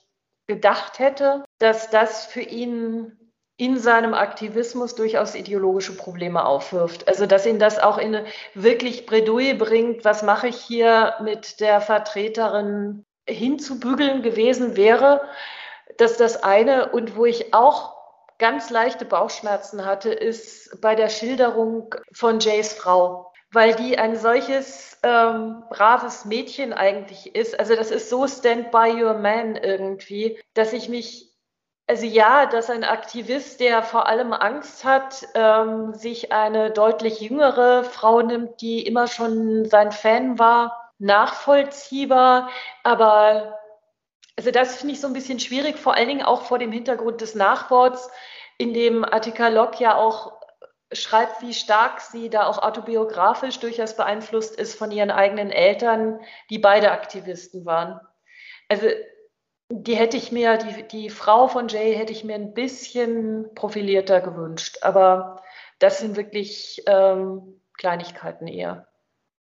gedacht 0.46 0.98
hätte, 0.98 1.44
dass 1.58 1.90
das 1.90 2.26
für 2.26 2.40
ihn 2.40 3.18
in 3.56 3.78
seinem 3.78 4.14
Aktivismus 4.14 4.94
durchaus 4.94 5.34
ideologische 5.34 5.96
Probleme 5.96 6.44
aufwirft. 6.44 7.06
Also 7.06 7.26
dass 7.26 7.46
ihn 7.46 7.58
das 7.58 7.78
auch 7.78 7.98
in 7.98 8.14
eine 8.14 8.26
wirklich 8.54 9.06
Bredouille 9.06 9.54
bringt, 9.54 10.04
was 10.04 10.22
mache 10.22 10.48
ich 10.48 10.56
hier 10.56 11.14
mit 11.22 11.60
der 11.60 11.80
Vertreterin 11.80 13.04
hinzubügeln 13.28 14.22
gewesen 14.22 14.76
wäre, 14.76 15.22
dass 15.96 16.16
das 16.16 16.42
eine 16.42 16.90
und 16.90 17.16
wo 17.16 17.24
ich 17.24 17.54
auch 17.54 17.94
ganz 18.38 18.70
leichte 18.70 19.04
Bauchschmerzen 19.04 19.84
hatte, 19.84 20.10
ist 20.10 20.80
bei 20.80 20.96
der 20.96 21.08
Schilderung 21.08 21.94
von 22.12 22.40
Jays 22.40 22.72
Frau, 22.72 23.31
weil 23.52 23.74
die 23.74 23.98
ein 23.98 24.16
solches 24.16 24.98
ähm, 25.02 25.62
braves 25.70 26.24
Mädchen 26.24 26.72
eigentlich 26.72 27.34
ist. 27.34 27.58
Also 27.58 27.76
das 27.76 27.90
ist 27.90 28.08
so 28.08 28.26
Stand 28.26 28.70
by 28.70 29.02
Your 29.02 29.14
Man 29.14 29.56
irgendwie, 29.56 30.38
dass 30.54 30.72
ich 30.72 30.88
mich 30.88 31.32
also 31.88 32.06
ja, 32.06 32.46
dass 32.46 32.70
ein 32.70 32.84
Aktivist, 32.84 33.60
der 33.60 33.82
vor 33.82 34.06
allem 34.08 34.32
Angst 34.32 34.84
hat, 34.84 35.26
ähm, 35.34 35.92
sich 35.94 36.32
eine 36.32 36.70
deutlich 36.70 37.20
jüngere 37.20 37.84
Frau 37.84 38.22
nimmt, 38.22 38.60
die 38.60 38.86
immer 38.86 39.08
schon 39.08 39.66
sein 39.66 39.92
Fan 39.92 40.38
war, 40.38 40.92
nachvollziehbar. 40.98 42.48
Aber 42.84 43.58
also 44.36 44.50
das 44.52 44.76
finde 44.76 44.94
ich 44.94 45.00
so 45.00 45.06
ein 45.06 45.12
bisschen 45.12 45.40
schwierig, 45.40 45.76
vor 45.76 45.94
allen 45.94 46.08
Dingen 46.08 46.22
auch 46.22 46.42
vor 46.42 46.58
dem 46.58 46.72
Hintergrund 46.72 47.20
des 47.20 47.34
Nachworts, 47.34 48.10
in 48.58 48.72
dem 48.72 49.04
Attika 49.04 49.48
Lok 49.48 49.80
ja 49.80 49.96
auch 49.96 50.40
schreibt, 50.94 51.42
wie 51.42 51.54
stark 51.54 52.00
sie 52.00 52.30
da 52.30 52.46
auch 52.46 52.58
autobiografisch 52.58 53.58
durchaus 53.60 53.96
beeinflusst 53.96 54.58
ist 54.58 54.74
von 54.74 54.90
ihren 54.90 55.10
eigenen 55.10 55.50
Eltern, 55.50 56.20
die 56.50 56.58
beide 56.58 56.92
Aktivisten 56.92 57.64
waren. 57.64 58.00
Also 58.68 58.86
die 59.70 59.96
hätte 59.96 60.16
ich 60.16 60.32
mir, 60.32 60.58
die, 60.58 60.88
die 60.88 61.10
Frau 61.10 61.48
von 61.48 61.68
Jay 61.68 61.94
hätte 61.94 62.12
ich 62.12 62.24
mir 62.24 62.34
ein 62.34 62.54
bisschen 62.54 63.46
profilierter 63.54 64.20
gewünscht. 64.20 64.78
Aber 64.82 65.42
das 65.78 66.00
sind 66.00 66.16
wirklich 66.16 66.82
ähm, 66.86 67.60
Kleinigkeiten 67.78 68.46
eher. 68.46 68.86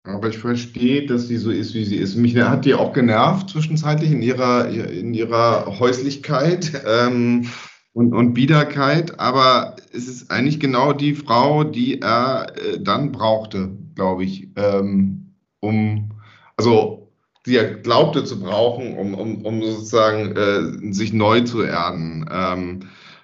Aber 0.05 0.29
ich 0.29 0.39
verstehe, 0.39 1.07
dass 1.07 1.29
sie 1.29 1.37
so 1.37 1.51
ist, 1.51 1.75
wie 1.75 1.85
sie 1.85 1.97
ist. 1.97 2.17
Mich 2.17 2.37
hat 2.37 2.65
die 2.65 2.75
auch 2.75 2.93
genervt 2.93 3.51
zwischenzeitlich 3.51 4.11
in 4.11 4.23
ihrer, 4.23 4.69
in 4.69 5.13
ihrer 5.13 5.79
Häuslichkeit 5.79 6.83
ähm, 6.87 7.51
und, 7.93 8.13
und 8.13 8.35
Biederkeit. 8.35 9.19
Aber 9.19 9.77
es 9.93 10.09
ist 10.09 10.31
eigentlich 10.31 10.61
genau 10.61 10.93
die 10.93 11.15
Frau, 11.15 11.65
die 11.65 12.01
er 12.01 12.53
äh, 12.57 12.81
dann 12.81 13.13
brauchte, 13.13 13.77
glaube 13.95 14.25
ich, 14.25 14.49
ähm, 14.57 15.35
um, 15.61 16.11
also 16.57 17.11
die 17.47 17.57
er 17.57 17.75
glaubte 17.75 18.25
zu 18.25 18.41
brauchen, 18.41 18.97
um, 18.97 19.15
um, 19.15 19.45
um 19.45 19.63
sozusagen 19.63 20.37
äh, 20.37 20.93
sich 20.93 21.13
neu 21.13 21.41
zu 21.41 21.63
erden. 21.63 22.29
Ähm, 22.31 22.81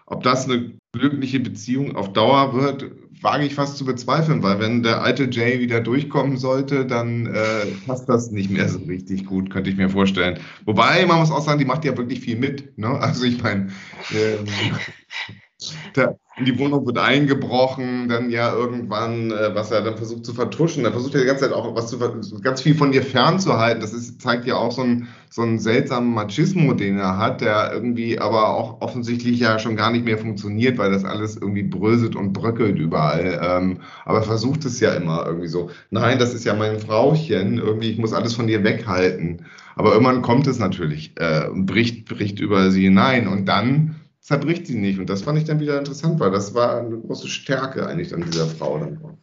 ob 0.06 0.22
das 0.22 0.48
eine 0.48 0.72
glückliche 0.92 1.40
Beziehung 1.40 1.96
auf 1.96 2.12
Dauer 2.12 2.54
wird, 2.54 2.90
wage 3.24 3.46
ich 3.46 3.54
fast 3.54 3.78
zu 3.78 3.86
bezweifeln, 3.86 4.42
weil 4.42 4.60
wenn 4.60 4.82
der 4.82 5.02
alte 5.02 5.24
Jay 5.24 5.58
wieder 5.58 5.80
durchkommen 5.80 6.36
sollte, 6.36 6.84
dann 6.84 7.26
äh, 7.26 7.66
passt 7.86 8.06
das 8.08 8.30
nicht 8.30 8.50
mehr 8.50 8.68
so 8.68 8.78
richtig 8.80 9.24
gut, 9.24 9.50
könnte 9.50 9.70
ich 9.70 9.76
mir 9.76 9.88
vorstellen. 9.88 10.38
Wobei, 10.66 11.06
man 11.06 11.18
muss 11.18 11.30
auch 11.30 11.40
sagen, 11.40 11.58
die 11.58 11.64
macht 11.64 11.86
ja 11.86 11.96
wirklich 11.96 12.20
viel 12.20 12.36
mit. 12.36 12.76
Ne? 12.76 12.88
Also 12.88 13.24
ich 13.24 13.42
meine, 13.42 13.68
ähm, 14.12 14.44
der, 15.96 16.18
in 16.36 16.46
die 16.46 16.58
Wohnung 16.58 16.84
wird 16.84 16.98
eingebrochen, 16.98 18.08
dann 18.08 18.28
ja 18.28 18.52
irgendwann, 18.52 19.30
äh, 19.30 19.54
was 19.54 19.70
er 19.70 19.82
dann 19.82 19.96
versucht 19.96 20.26
zu 20.26 20.34
vertuschen. 20.34 20.84
Er 20.84 20.90
versucht 20.90 21.14
ja 21.14 21.20
die 21.20 21.26
ganze 21.26 21.44
Zeit 21.44 21.52
auch 21.52 21.76
was 21.76 21.88
zu 21.88 21.98
ganz 22.40 22.60
viel 22.60 22.74
von 22.74 22.92
ihr 22.92 23.04
fernzuhalten. 23.04 23.80
Das 23.80 23.92
ist, 23.92 24.20
zeigt 24.20 24.44
ja 24.44 24.56
auch 24.56 24.72
so 24.72 24.82
einen, 24.82 25.06
so 25.30 25.42
einen 25.42 25.60
seltsamen 25.60 26.12
Machismo, 26.12 26.72
den 26.72 26.98
er 26.98 27.18
hat, 27.18 27.40
der 27.40 27.72
irgendwie 27.72 28.18
aber 28.18 28.48
auch 28.48 28.80
offensichtlich 28.80 29.38
ja 29.38 29.60
schon 29.60 29.76
gar 29.76 29.92
nicht 29.92 30.04
mehr 30.04 30.18
funktioniert, 30.18 30.76
weil 30.76 30.90
das 30.90 31.04
alles 31.04 31.36
irgendwie 31.36 31.62
bröselt 31.62 32.16
und 32.16 32.32
bröckelt 32.32 32.78
überall. 32.78 33.40
Ähm, 33.40 33.78
aber 34.04 34.18
er 34.18 34.24
versucht 34.24 34.64
es 34.64 34.80
ja 34.80 34.92
immer 34.94 35.24
irgendwie 35.26 35.48
so. 35.48 35.70
Nein, 35.90 36.18
das 36.18 36.34
ist 36.34 36.44
ja 36.44 36.54
mein 36.54 36.80
Frauchen, 36.80 37.58
irgendwie, 37.58 37.90
ich 37.90 37.98
muss 37.98 38.12
alles 38.12 38.34
von 38.34 38.48
dir 38.48 38.64
weghalten. 38.64 39.46
Aber 39.76 39.92
irgendwann 39.92 40.22
kommt 40.22 40.48
es 40.48 40.58
natürlich 40.58 41.12
äh, 41.16 41.48
bricht, 41.54 42.06
bricht 42.08 42.40
über 42.40 42.72
sie 42.72 42.82
hinein. 42.82 43.28
Und 43.28 43.46
dann 43.46 43.96
zerbricht 44.24 44.66
sie 44.66 44.76
nicht. 44.76 44.98
Und 44.98 45.10
das 45.10 45.22
fand 45.22 45.38
ich 45.38 45.44
dann 45.44 45.60
wieder 45.60 45.78
interessant, 45.78 46.18
weil 46.18 46.30
das 46.30 46.54
war 46.54 46.78
eine 46.78 46.98
große 46.98 47.28
Stärke 47.28 47.86
eigentlich 47.86 48.12
an 48.14 48.22
dieser 48.22 48.46
Frau 48.46 48.78
dann. 48.78 49.18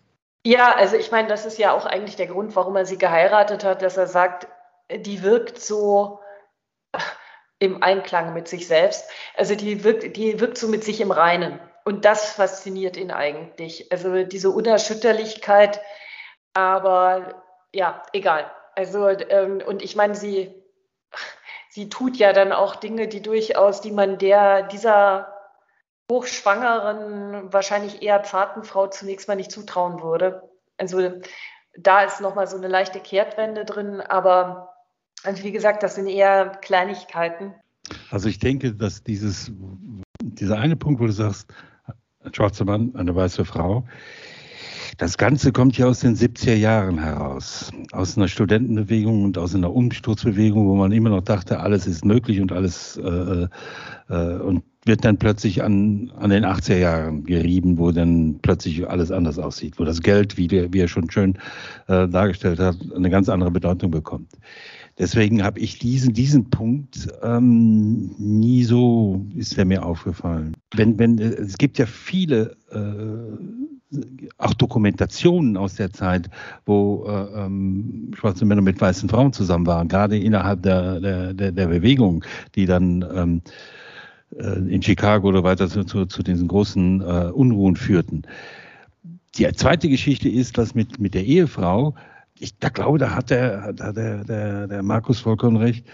Ja, 0.46 0.76
also 0.76 0.96
ich 0.96 1.12
meine, 1.12 1.28
das 1.28 1.46
ist 1.46 1.58
ja 1.58 1.74
auch 1.74 1.86
eigentlich 1.86 2.16
der 2.16 2.28
Grund, 2.28 2.56
warum 2.56 2.76
er 2.76 2.86
sie 2.86 2.98
geheiratet 2.98 3.64
hat, 3.64 3.82
dass 3.82 3.98
er 3.98 4.08
sagt, 4.08 4.48
die 4.96 5.24
wirkt 5.24 5.60
so 5.60 6.20
im 7.60 7.82
Einklang 7.82 8.34
mit 8.34 8.48
sich 8.48 8.68
selbst. 8.68 9.10
Also 9.36 9.56
die 9.56 9.84
wirkt, 9.84 10.16
die 10.16 10.40
wirkt 10.40 10.58
so 10.58 10.68
mit 10.68 10.84
sich 10.84 11.02
im 11.02 11.12
Reinen. 11.12 11.60
Und 11.84 12.06
das 12.06 12.34
fasziniert 12.34 12.96
ihn 12.96 13.12
eigentlich. 13.12 13.92
Also 13.92 14.24
diese 14.24 14.52
Unerschütterlichkeit. 14.52 15.82
Aber 16.54 17.44
ja, 17.74 18.04
egal. 18.14 18.52
Also, 18.76 19.08
ähm, 19.10 19.64
und 19.66 19.82
ich 19.82 19.96
meine, 19.96 20.16
sie, 20.16 20.54
sie 21.72 21.90
tut 21.90 22.18
ja 22.18 22.34
dann 22.34 22.52
auch 22.52 22.76
Dinge, 22.76 23.08
die 23.08 23.22
durchaus, 23.22 23.82
die 23.82 23.92
man 23.92 24.18
der, 24.18 24.64
dieser 24.64 25.34
hochschwangeren, 26.12 27.54
wahrscheinlich 27.54 28.02
eher 28.02 28.24
zarten 28.24 28.64
Frau 28.64 28.88
zunächst 28.88 29.28
mal 29.28 29.36
nicht 29.36 29.52
zutrauen 29.52 30.02
würde. 30.04 30.50
Also 30.78 31.22
da 31.78 32.02
ist 32.04 32.20
nochmal 32.20 32.48
so 32.48 32.58
eine 32.58 32.68
leichte 32.68 33.00
Kehrtwende 33.00 33.64
drin, 33.64 34.02
aber 34.02 34.74
also 35.24 35.44
wie 35.44 35.52
gesagt, 35.54 35.84
das 35.84 35.96
sind 35.96 36.08
eher 36.08 36.50
Kleinigkeiten. 36.62 37.54
Also 38.10 38.28
ich 38.28 38.40
denke, 38.40 38.74
dass 38.74 39.04
dieses, 39.04 39.52
dieser 40.22 40.58
eine 40.58 40.76
Punkt, 40.76 41.00
wo 41.00 41.06
du 41.06 41.14
sagst, 41.14 41.54
ein 42.24 42.34
schwarzer 42.34 42.66
Mann, 42.66 42.94
eine 42.96 43.16
weiße 43.16 43.46
Frau, 43.46 43.86
das 44.98 45.18
Ganze 45.18 45.52
kommt 45.52 45.78
ja 45.78 45.88
aus 45.88 46.00
den 46.00 46.16
70er 46.16 46.56
Jahren 46.56 47.00
heraus, 47.00 47.72
aus 47.92 48.18
einer 48.18 48.28
Studentenbewegung 48.28 49.24
und 49.24 49.38
aus 49.38 49.56
einer 49.56 49.74
Umsturzbewegung, 49.74 50.68
wo 50.68 50.76
man 50.76 50.92
immer 50.92 51.10
noch 51.10 51.24
dachte, 51.24 51.60
alles 51.60 51.88
ist 51.88 52.06
möglich 52.06 52.42
und 52.42 52.52
alles 52.52 52.98
äh, 52.98 53.48
äh, 54.10 54.36
und 54.40 54.64
wird 54.86 55.06
dann 55.06 55.18
plötzlich 55.18 55.64
an, 55.64 56.12
an 56.18 56.32
den 56.32 56.44
80er 56.44 56.78
Jahren 56.78 57.24
gerieben, 57.24 57.78
wo 57.78 57.92
dann 57.92 58.40
plötzlich 58.42 58.90
alles 58.90 59.12
anders 59.12 59.38
aussieht, 59.38 59.76
wo 59.78 59.84
das 59.84 60.02
Geld, 60.02 60.38
wie, 60.38 60.48
der, 60.48 60.74
wie 60.74 60.80
er 60.80 60.88
schon 60.88 61.10
schön 61.12 61.38
äh, 61.88 62.08
dargestellt 62.08 62.60
hat, 62.60 62.78
eine 62.96 63.10
ganz 63.12 63.30
andere 63.30 63.52
Bedeutung 63.52 63.92
bekommt. 63.92 64.32
Deswegen 64.98 65.44
habe 65.44 65.60
ich 65.60 65.80
diesen, 65.80 66.14
diesen 66.14 66.50
Punkt 66.50 67.08
ähm, 67.22 68.14
nie 68.18 68.64
so, 68.64 69.26
ist 69.36 69.58
er 69.58 69.66
mir 69.66 69.86
aufgefallen. 69.86 70.58
Wenn, 70.76 71.00
wenn, 71.00 71.20
es 71.20 71.58
gibt 71.58 71.78
ja 71.78 71.86
viele 71.86 72.58
äh, 72.72 73.81
auch 74.38 74.54
Dokumentationen 74.54 75.58
aus 75.58 75.76
der 75.76 75.92
Zeit, 75.92 76.30
wo 76.66 77.06
äh, 77.08 77.46
ähm, 77.46 78.12
schwarze 78.16 78.46
Männer 78.46 78.62
mit 78.62 78.80
weißen 78.80 79.10
Frauen 79.10 79.34
zusammen 79.34 79.66
waren, 79.66 79.88
gerade 79.88 80.18
innerhalb 80.18 80.64
der, 80.64 81.00
der, 81.00 81.34
der, 81.34 81.68
Bewegung, 81.68 82.24
die 82.56 82.66
dann 82.66 83.06
ähm, 83.14 83.42
äh, 84.38 84.74
in 84.74 84.82
Chicago 84.82 85.28
oder 85.28 85.44
weiter 85.44 85.68
zu, 85.68 85.84
zu, 85.84 86.06
zu 86.06 86.24
diesen 86.24 86.48
großen 86.48 87.02
äh, 87.02 87.32
Unruhen 87.34 87.76
führten. 87.76 88.24
Die 89.36 89.52
zweite 89.54 89.90
Geschichte 89.90 90.30
ist, 90.30 90.58
was 90.58 90.76
mit, 90.76 91.00
mit 91.00 91.14
der 91.14 91.26
Ehefrau, 91.26 91.96
ich 92.40 92.58
da 92.60 92.70
glaube, 92.70 92.98
da 92.98 93.14
hat 93.16 93.30
der, 93.30 93.62
hat 93.62 93.80
der, 93.80 94.24
der, 94.24 94.68
der 94.68 94.84
Markus 94.84 95.20
vollkommen 95.20 95.58
recht, 95.58 95.86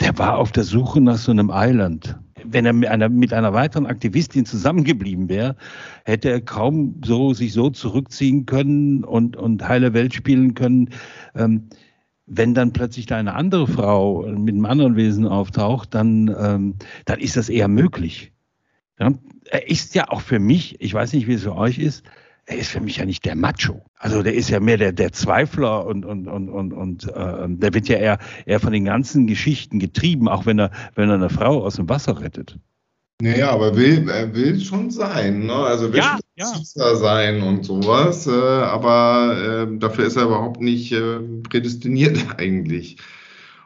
der 0.00 0.16
war 0.18 0.38
auf 0.38 0.52
der 0.52 0.64
Suche 0.64 1.00
nach 1.00 1.18
so 1.18 1.30
einem 1.30 1.50
Island 1.52 2.16
wenn 2.44 2.66
er 2.66 2.72
mit 2.72 2.88
einer, 2.88 3.08
mit 3.08 3.32
einer 3.32 3.52
weiteren 3.52 3.86
Aktivistin 3.86 4.44
zusammengeblieben 4.44 5.28
wäre, 5.28 5.56
hätte 6.04 6.30
er 6.30 6.40
kaum 6.40 7.00
so 7.04 7.34
sich 7.34 7.52
so 7.52 7.70
zurückziehen 7.70 8.46
können 8.46 9.04
und, 9.04 9.36
und 9.36 9.66
heile 9.68 9.94
Welt 9.94 10.14
spielen 10.14 10.54
können. 10.54 10.90
Ähm, 11.34 11.68
wenn 12.26 12.54
dann 12.54 12.72
plötzlich 12.72 13.06
da 13.06 13.16
eine 13.16 13.34
andere 13.34 13.66
Frau 13.66 14.22
mit 14.26 14.54
einem 14.54 14.64
anderen 14.64 14.96
Wesen 14.96 15.26
auftaucht, 15.26 15.94
dann, 15.94 16.34
ähm, 16.38 16.74
dann 17.04 17.20
ist 17.20 17.36
das 17.36 17.48
eher 17.48 17.68
möglich. 17.68 18.32
Ja? 18.98 19.12
Ist 19.66 19.94
ja 19.94 20.08
auch 20.08 20.20
für 20.20 20.38
mich, 20.38 20.80
ich 20.80 20.94
weiß 20.94 21.12
nicht, 21.12 21.26
wie 21.26 21.34
es 21.34 21.42
für 21.42 21.56
euch 21.56 21.78
ist, 21.78 22.04
er 22.46 22.58
ist 22.58 22.70
für 22.70 22.80
mich 22.80 22.96
ja 22.96 23.04
nicht 23.04 23.24
der 23.24 23.36
Macho. 23.36 23.84
Also 23.98 24.22
der 24.22 24.34
ist 24.34 24.50
ja 24.50 24.60
mehr 24.60 24.76
der, 24.76 24.92
der 24.92 25.12
Zweifler 25.12 25.86
und, 25.86 26.04
und, 26.04 26.26
und, 26.26 26.48
und, 26.48 26.72
und 26.72 27.08
äh, 27.08 27.46
der 27.48 27.74
wird 27.74 27.88
ja 27.88 27.96
eher, 27.96 28.18
eher 28.46 28.60
von 28.60 28.72
den 28.72 28.84
ganzen 28.84 29.26
Geschichten 29.26 29.78
getrieben, 29.78 30.28
auch 30.28 30.46
wenn 30.46 30.58
er, 30.58 30.70
wenn 30.94 31.08
er 31.08 31.14
eine 31.16 31.30
Frau 31.30 31.62
aus 31.64 31.76
dem 31.76 31.88
Wasser 31.88 32.20
rettet. 32.20 32.58
Naja, 33.20 33.50
aber 33.50 33.76
will, 33.76 34.08
er 34.08 34.34
will 34.34 34.58
schon 34.60 34.90
sein, 34.90 35.46
ne? 35.46 35.54
Also 35.54 35.92
will 35.92 36.00
Ja, 36.00 36.18
schon 36.36 36.64
ja. 36.74 36.96
sein 36.96 37.42
und 37.42 37.64
sowas, 37.64 38.26
äh, 38.26 38.30
aber 38.32 39.68
äh, 39.70 39.78
dafür 39.78 40.06
ist 40.06 40.16
er 40.16 40.24
überhaupt 40.24 40.60
nicht 40.60 40.90
äh, 40.90 41.20
prädestiniert 41.48 42.18
eigentlich. 42.38 42.96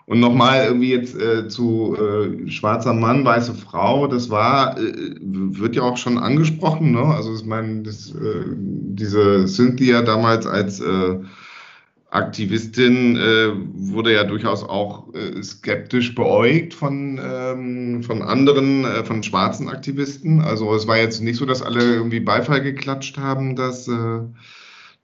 Und 0.06 0.20
nochmal 0.20 0.66
irgendwie 0.66 0.92
jetzt 0.92 1.20
äh, 1.20 1.48
zu 1.48 1.96
äh, 1.96 2.48
schwarzer 2.48 2.92
Mann, 2.92 3.24
weiße 3.24 3.54
Frau, 3.54 4.06
das 4.06 4.30
war, 4.30 4.78
äh, 4.78 4.92
wird 5.20 5.74
ja 5.74 5.82
auch 5.82 5.96
schon 5.96 6.16
angesprochen, 6.16 6.92
ne? 6.92 7.02
Also 7.02 7.34
ich 7.34 7.44
meine, 7.44 7.82
das, 7.82 8.10
äh, 8.10 8.44
diese 8.54 9.48
Cynthia 9.48 10.02
damals 10.02 10.46
als 10.46 10.78
äh, 10.78 11.16
Aktivistin 12.10 13.16
äh, 13.16 13.48
wurde 13.74 14.12
ja 14.12 14.22
durchaus 14.22 14.62
auch 14.62 15.08
skeptisch 15.42 16.14
beäugt 16.14 16.72
von, 16.72 17.20
ähm, 17.20 18.02
von 18.04 18.22
anderen, 18.22 18.86
von 19.04 19.24
schwarzen 19.24 19.68
Aktivisten. 19.68 20.40
Also 20.40 20.72
es 20.74 20.86
war 20.86 20.98
jetzt 20.98 21.20
nicht 21.20 21.36
so, 21.36 21.46
dass 21.46 21.62
alle 21.62 21.82
irgendwie 21.82 22.20
Beifall 22.20 22.62
geklatscht 22.62 23.18
haben, 23.18 23.56
dass, 23.56 23.90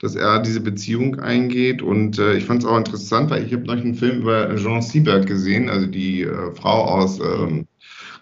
dass 0.03 0.17
er 0.17 0.41
diese 0.41 0.61
Beziehung 0.61 1.21
eingeht. 1.21 1.81
Und 1.81 2.19
äh, 2.19 2.35
ich 2.35 2.45
fand 2.45 2.63
es 2.63 2.69
auch 2.69 2.77
interessant, 2.77 3.31
weil 3.31 3.45
ich 3.47 3.53
habe 3.53 3.65
noch 3.65 3.77
einen 3.77 3.95
Film 3.95 4.23
über 4.23 4.55
Jean 4.57 4.83
Siebert 4.83 5.27
gesehen, 5.27 5.71
also 5.71 5.87
die 5.87 6.23
äh, 6.23 6.53
Frau 6.55 6.85
aus 6.85 7.21
ähm, 7.21 7.67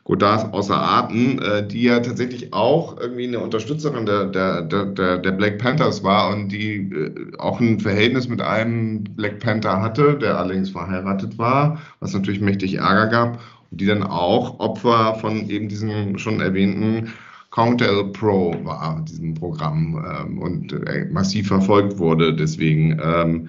Godard 0.04 0.52
außer 0.52 0.76
Atem, 0.76 1.40
äh, 1.40 1.66
die 1.66 1.84
ja 1.84 2.00
tatsächlich 2.00 2.52
auch 2.52 3.00
irgendwie 3.00 3.28
eine 3.28 3.40
Unterstützerin 3.40 4.04
der, 4.04 4.26
der, 4.26 4.62
der, 4.62 5.18
der 5.18 5.32
Black 5.32 5.58
Panthers 5.58 6.04
war 6.04 6.34
und 6.34 6.48
die 6.48 6.90
äh, 6.90 7.36
auch 7.38 7.60
ein 7.60 7.80
Verhältnis 7.80 8.28
mit 8.28 8.42
einem 8.42 9.04
Black 9.04 9.40
Panther 9.40 9.80
hatte, 9.80 10.18
der 10.18 10.38
allerdings 10.38 10.70
verheiratet 10.70 11.38
war, 11.38 11.80
was 12.00 12.12
natürlich 12.12 12.40
mächtig 12.42 12.74
Ärger 12.74 13.06
gab 13.06 13.40
und 13.70 13.80
die 13.80 13.86
dann 13.86 14.02
auch 14.02 14.60
Opfer 14.60 15.14
von 15.14 15.48
eben 15.48 15.68
diesem 15.68 16.18
schon 16.18 16.40
erwähnten 16.40 17.12
Counter 17.50 18.04
Pro 18.04 18.54
war, 18.64 19.04
diesem 19.08 19.34
Programm 19.34 20.04
ähm, 20.08 20.38
und 20.38 20.72
äh, 20.72 21.06
massiv 21.10 21.48
verfolgt 21.48 21.98
wurde. 21.98 22.34
Deswegen, 22.34 23.00
ähm, 23.02 23.48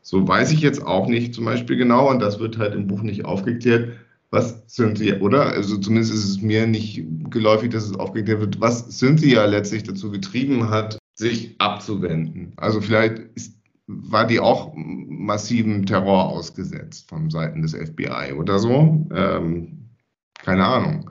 so 0.00 0.26
weiß 0.26 0.52
ich 0.52 0.60
jetzt 0.60 0.84
auch 0.84 1.06
nicht 1.06 1.34
zum 1.34 1.44
Beispiel 1.44 1.76
genau, 1.76 2.10
und 2.10 2.20
das 2.20 2.40
wird 2.40 2.58
halt 2.58 2.74
im 2.74 2.86
Buch 2.86 3.02
nicht 3.02 3.24
aufgeklärt, 3.24 3.92
was 4.30 4.66
Cynthia, 4.66 5.20
oder? 5.20 5.46
Also 5.48 5.76
zumindest 5.76 6.14
ist 6.14 6.24
es 6.24 6.40
mir 6.40 6.66
nicht 6.66 7.04
geläufig, 7.28 7.70
dass 7.70 7.84
es 7.84 7.98
aufgeklärt 7.98 8.40
wird, 8.40 8.60
was 8.60 8.98
Cynthia 8.98 9.44
letztlich 9.44 9.82
dazu 9.82 10.10
getrieben 10.10 10.70
hat, 10.70 10.98
sich 11.14 11.54
abzuwenden. 11.58 12.54
Also 12.56 12.80
vielleicht 12.80 13.18
ist, 13.34 13.54
war 13.86 14.26
die 14.26 14.40
auch 14.40 14.72
massiven 14.74 15.84
Terror 15.84 16.30
ausgesetzt 16.30 17.10
von 17.10 17.28
Seiten 17.28 17.60
des 17.60 17.74
FBI 17.74 18.32
oder 18.34 18.58
so. 18.58 19.06
Ähm, 19.14 19.90
keine 20.38 20.64
Ahnung. 20.64 21.10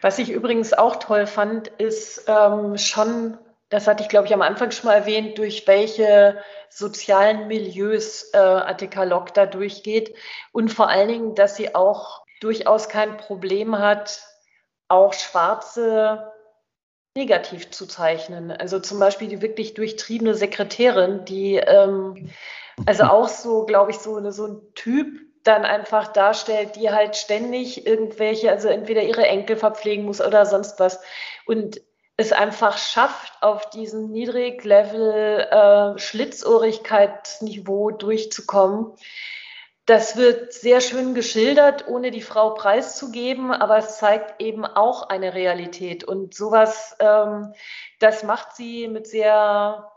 Was 0.00 0.18
ich 0.18 0.30
übrigens 0.30 0.72
auch 0.72 0.96
toll 0.96 1.26
fand, 1.26 1.68
ist 1.68 2.24
ähm, 2.26 2.78
schon, 2.78 3.38
das 3.68 3.86
hatte 3.86 4.02
ich 4.02 4.08
glaube 4.08 4.26
ich 4.26 4.34
am 4.34 4.42
Anfang 4.42 4.70
schon 4.70 4.88
mal 4.88 4.96
erwähnt, 4.96 5.38
durch 5.38 5.66
welche 5.66 6.38
sozialen 6.68 7.48
Milieus 7.48 8.30
äh, 8.32 8.38
Attika 8.38 9.04
Lok 9.04 9.34
da 9.34 9.46
durchgeht 9.46 10.14
und 10.52 10.72
vor 10.72 10.88
allen 10.88 11.08
Dingen, 11.08 11.34
dass 11.34 11.56
sie 11.56 11.74
auch 11.74 12.24
durchaus 12.40 12.88
kein 12.88 13.16
Problem 13.16 13.78
hat, 13.78 14.22
auch 14.88 15.12
Schwarze 15.12 16.32
negativ 17.16 17.70
zu 17.70 17.86
zeichnen. 17.86 18.50
Also 18.50 18.78
zum 18.80 18.98
Beispiel 18.98 19.28
die 19.28 19.42
wirklich 19.42 19.74
durchtriebene 19.74 20.34
Sekretärin, 20.34 21.24
die 21.24 21.56
ähm, 21.56 22.30
also 22.86 23.04
auch 23.04 23.28
so, 23.28 23.66
glaube 23.66 23.90
ich, 23.90 23.98
so, 23.98 24.30
so 24.30 24.46
ein 24.46 24.60
Typ 24.74 25.29
dann 25.42 25.64
einfach 25.64 26.08
darstellt, 26.08 26.76
die 26.76 26.90
halt 26.90 27.16
ständig 27.16 27.86
irgendwelche, 27.86 28.50
also 28.50 28.68
entweder 28.68 29.02
ihre 29.02 29.26
Enkel 29.26 29.56
verpflegen 29.56 30.04
muss 30.04 30.20
oder 30.20 30.44
sonst 30.46 30.78
was. 30.80 31.00
Und 31.46 31.80
es 32.16 32.32
einfach 32.32 32.76
schafft, 32.76 33.32
auf 33.42 33.70
diesem 33.70 34.10
Niedriglevel 34.10 35.48
äh, 35.50 35.98
Schlitzohrigkeitsniveau 35.98 37.92
durchzukommen. 37.92 38.92
Das 39.86 40.16
wird 40.16 40.52
sehr 40.52 40.82
schön 40.82 41.14
geschildert, 41.14 41.88
ohne 41.88 42.10
die 42.10 42.20
Frau 42.20 42.50
preiszugeben, 42.50 43.52
aber 43.52 43.78
es 43.78 43.96
zeigt 43.96 44.40
eben 44.42 44.66
auch 44.66 45.08
eine 45.08 45.32
Realität. 45.32 46.04
Und 46.04 46.34
sowas, 46.34 46.94
ähm, 47.00 47.54
das 47.98 48.22
macht 48.22 48.54
sie 48.54 48.86
mit 48.86 49.06
sehr 49.06 49.90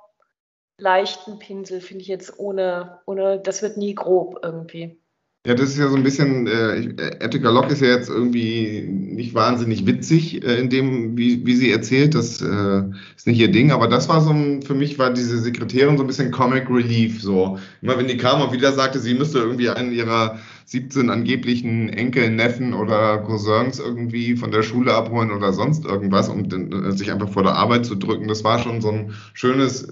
leichten 0.78 1.40
Pinsel, 1.40 1.82
finde 1.82 2.04
ich 2.04 2.08
jetzt 2.08 2.40
ohne, 2.40 3.02
ohne, 3.06 3.40
das 3.40 3.62
wird 3.62 3.78
nie 3.78 3.94
grob 3.94 4.40
irgendwie. 4.42 5.03
Ja, 5.46 5.56
das 5.56 5.72
ist 5.72 5.78
ja 5.78 5.90
so 5.90 5.98
ein 5.98 6.04
bisschen, 6.04 6.48
äh, 6.48 6.96
Attica 7.20 7.50
Locke 7.50 7.74
ist 7.74 7.82
ja 7.82 7.90
jetzt 7.90 8.08
irgendwie 8.08 8.82
nicht 8.88 9.34
wahnsinnig 9.34 9.86
witzig 9.86 10.42
äh, 10.42 10.58
in 10.58 10.70
dem, 10.70 11.18
wie, 11.18 11.46
wie 11.46 11.56
sie 11.56 11.70
erzählt. 11.70 12.16
Das 12.16 12.42
äh, 12.42 12.84
ist 13.18 13.28
nicht 13.28 13.40
ihr 13.40 13.52
Ding, 13.52 13.72
aber 13.72 13.90
das 13.90 14.08
war 14.08 14.22
so 14.22 14.30
ein, 14.30 14.62
für 14.62 14.74
mich 14.74 14.98
war 15.00 15.12
diese 15.12 15.38
Sekretärin 15.38 15.98
so 15.98 16.04
ein 16.06 16.08
bisschen 16.08 16.32
Comic 16.32 16.70
Relief. 16.70 17.22
So. 17.22 17.60
Immer 17.82 17.98
wenn 17.98 18.08
die 18.08 18.16
kam 18.16 18.42
und 18.42 18.54
wieder 18.54 18.72
sagte, 18.72 19.00
sie 19.00 19.16
müsste 19.16 19.40
irgendwie 19.40 19.68
einen 19.70 19.92
ihrer 19.92 20.40
17 20.64 21.10
angeblichen 21.10 21.90
Enkel, 21.90 22.30
Neffen 22.32 22.74
oder 22.74 23.18
Cousins 23.18 23.80
irgendwie 23.80 24.38
von 24.38 24.52
der 24.52 24.64
Schule 24.64 24.94
abholen 24.94 25.30
oder 25.30 25.52
sonst 25.52 25.84
irgendwas, 25.84 26.30
um 26.30 26.48
den, 26.48 26.94
sich 26.94 27.12
einfach 27.12 27.28
vor 27.28 27.44
der 27.44 27.56
Arbeit 27.56 27.86
zu 27.86 27.96
drücken. 27.96 28.30
Das 28.30 28.46
war 28.46 28.60
schon 28.60 28.80
so 28.80 28.92
ein 28.92 29.14
schönes 29.34 29.90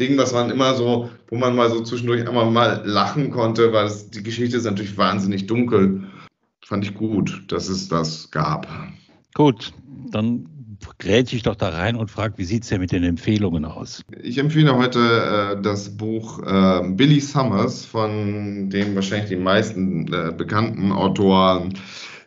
Ding, 0.00 0.16
was 0.16 0.32
man 0.32 0.50
immer 0.50 0.74
so, 0.74 1.10
wo 1.28 1.36
man 1.36 1.54
mal 1.54 1.70
so 1.70 1.82
zwischendurch 1.82 2.26
einmal 2.26 2.50
mal 2.50 2.82
lachen 2.84 3.30
konnte, 3.30 3.72
weil 3.72 3.86
es, 3.86 4.10
die 4.10 4.22
Geschichte 4.22 4.56
ist 4.56 4.64
natürlich 4.64 4.96
wahnsinnig 4.96 5.46
dunkel. 5.46 6.04
Fand 6.64 6.84
ich 6.84 6.94
gut, 6.94 7.44
dass 7.48 7.68
es 7.68 7.88
das 7.88 8.30
gab. 8.30 8.66
Gut, 9.34 9.72
dann 10.10 10.46
grätsche 10.98 11.36
ich 11.36 11.42
doch 11.42 11.56
da 11.56 11.68
rein 11.68 11.96
und 11.96 12.10
frage, 12.10 12.38
wie 12.38 12.44
sieht 12.44 12.62
es 12.62 12.70
denn 12.70 12.80
mit 12.80 12.92
den 12.92 13.04
Empfehlungen 13.04 13.64
aus? 13.64 14.02
Ich 14.22 14.38
empfehle 14.38 14.76
heute 14.76 15.00
äh, 15.58 15.62
das 15.62 15.96
Buch 15.96 16.40
äh, 16.42 16.88
Billy 16.90 17.20
Summers 17.20 17.84
von 17.84 18.70
dem 18.70 18.94
wahrscheinlich 18.94 19.28
den 19.28 19.42
meisten 19.42 20.12
äh, 20.12 20.32
bekannten 20.32 20.92
Autoren 20.92 21.74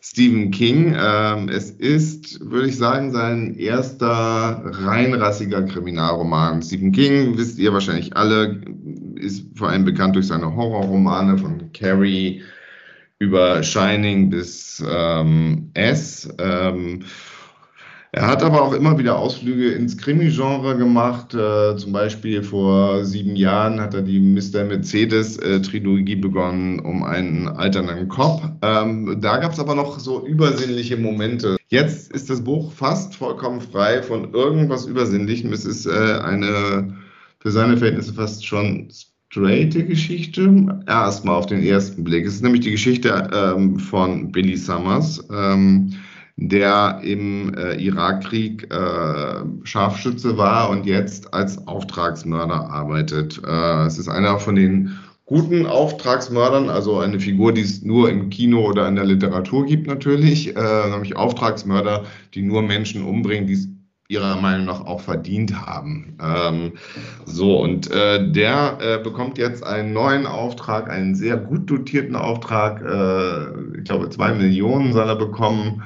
Stephen 0.06 0.52
King. 0.52 0.94
Ähm, 1.00 1.48
es 1.48 1.72
ist, 1.72 2.40
würde 2.42 2.68
ich 2.68 2.78
sagen, 2.78 3.14
sein 3.14 3.56
erster 3.56 4.62
reinrassiger 4.66 5.64
Kriminalroman. 5.64 6.62
Stephen 6.62 6.92
King, 6.92 7.38
wisst 7.38 7.58
ihr 7.58 7.72
wahrscheinlich 7.72 8.16
alle, 8.18 8.62
ist 9.16 9.58
vor 9.58 9.70
allem 9.70 9.86
bekannt 9.86 10.18
durch 10.18 10.28
seine 10.28 10.54
Horrorromane 10.54 11.38
von 11.38 11.72
Carrie 11.72 12.44
über 13.20 13.64
Shining 13.64 14.30
bis 14.30 14.84
ähm, 14.86 15.72
S. 15.74 16.28
Ähm, 16.38 17.04
er 18.16 18.28
hat 18.28 18.44
aber 18.44 18.62
auch 18.62 18.74
immer 18.74 19.00
wieder 19.00 19.18
Ausflüge 19.18 19.72
ins 19.72 19.98
Krimi-Genre 19.98 20.78
gemacht. 20.78 21.34
Äh, 21.34 21.76
zum 21.78 21.94
Beispiel 21.94 22.44
vor 22.44 23.04
sieben 23.04 23.36
Jahren 23.36 23.82
hat 23.82 23.96
er 23.96 24.04
die 24.04 24.20
Mr. 24.20 24.66
Mercedes-Trilogie 24.66 26.18
begonnen 26.18 26.80
um 26.80 27.02
einen 27.02 27.48
alternden 27.48 28.08
Cop. 28.10 28.44
Ähm, 28.62 29.18
da 29.20 29.38
gab 29.38 29.54
es 29.54 29.60
aber 29.60 29.74
noch 29.74 29.98
so 29.98 30.28
übersinnliche 30.28 30.96
Momente. 30.96 31.58
Jetzt 31.70 32.12
ist 32.12 32.30
das 32.30 32.44
Buch 32.44 32.72
fast 32.72 33.16
vollkommen 33.16 33.62
frei 33.62 34.04
von 34.04 34.32
irgendwas 34.32 34.86
Übersinnlichem. 34.86 35.52
Es 35.52 35.66
ist 35.66 35.88
äh, 35.88 36.20
eine 36.24 36.96
für 37.40 37.50
seine 37.50 37.78
Verhältnisse 37.78 38.14
fast 38.14 38.46
schon 38.46 38.90
straighte 39.28 39.84
Geschichte. 39.86 40.80
Erstmal 40.86 41.36
auf 41.36 41.48
den 41.48 41.64
ersten 41.64 42.04
Blick. 42.04 42.28
Es 42.28 42.36
ist 42.36 42.44
nämlich 42.44 42.62
die 42.62 42.72
Geschichte 42.72 43.28
ähm, 43.34 43.80
von 43.80 44.32
Billy 44.32 44.56
Summers. 44.56 45.28
Ähm, 45.34 45.96
der 46.36 47.00
im 47.04 47.54
äh, 47.54 47.76
Irakkrieg 47.76 48.74
äh, 48.74 49.44
Scharfschütze 49.64 50.38
war 50.38 50.70
und 50.70 50.86
jetzt 50.86 51.34
als 51.34 51.68
Auftragsmörder 51.68 52.70
arbeitet. 52.70 53.40
Äh, 53.46 53.86
es 53.86 54.00
ist 54.00 54.10
einer 54.10 54.40
von 54.40 54.56
den 54.56 54.98
guten 55.26 55.66
Auftragsmördern, 55.66 56.70
also 56.70 57.00
eine 57.00 57.20
Figur, 57.20 57.54
die 57.54 57.62
es 57.62 57.84
nur 57.84 58.10
im 58.10 58.30
Kino 58.30 58.68
oder 58.68 58.88
in 58.88 58.96
der 58.96 59.06
Literatur 59.06 59.66
gibt 59.66 59.88
natürlich, 59.88 60.56
äh, 60.56 60.90
nämlich 60.90 61.16
Auftragsmörder, 61.16 62.04
die 62.34 62.42
nur 62.42 62.62
Menschen 62.62 63.04
umbringen, 63.04 63.48
die 63.48 63.54
es 63.54 63.70
ihrer 64.10 64.40
Meinung 64.42 64.66
nach 64.66 64.82
auch 64.82 65.00
verdient 65.02 65.66
haben. 65.66 66.18
Ähm, 66.22 66.74
so, 67.26 67.60
und 67.62 67.90
äh, 67.90 68.32
der 68.32 68.78
äh, 68.82 69.04
bekommt 69.04 69.38
jetzt 69.38 69.66
einen 69.66 69.94
neuen 69.94 70.28
Auftrag, 70.28 70.90
einen 70.90 71.16
sehr 71.16 71.38
gut 71.38 71.70
dotierten 71.70 72.16
Auftrag. 72.16 72.82
Äh, 72.82 73.78
ich 73.78 73.86
glaube, 73.86 74.10
zwei 74.10 74.34
Millionen 74.34 74.94
soll 74.94 75.08
er 75.08 75.16
bekommen 75.16 75.84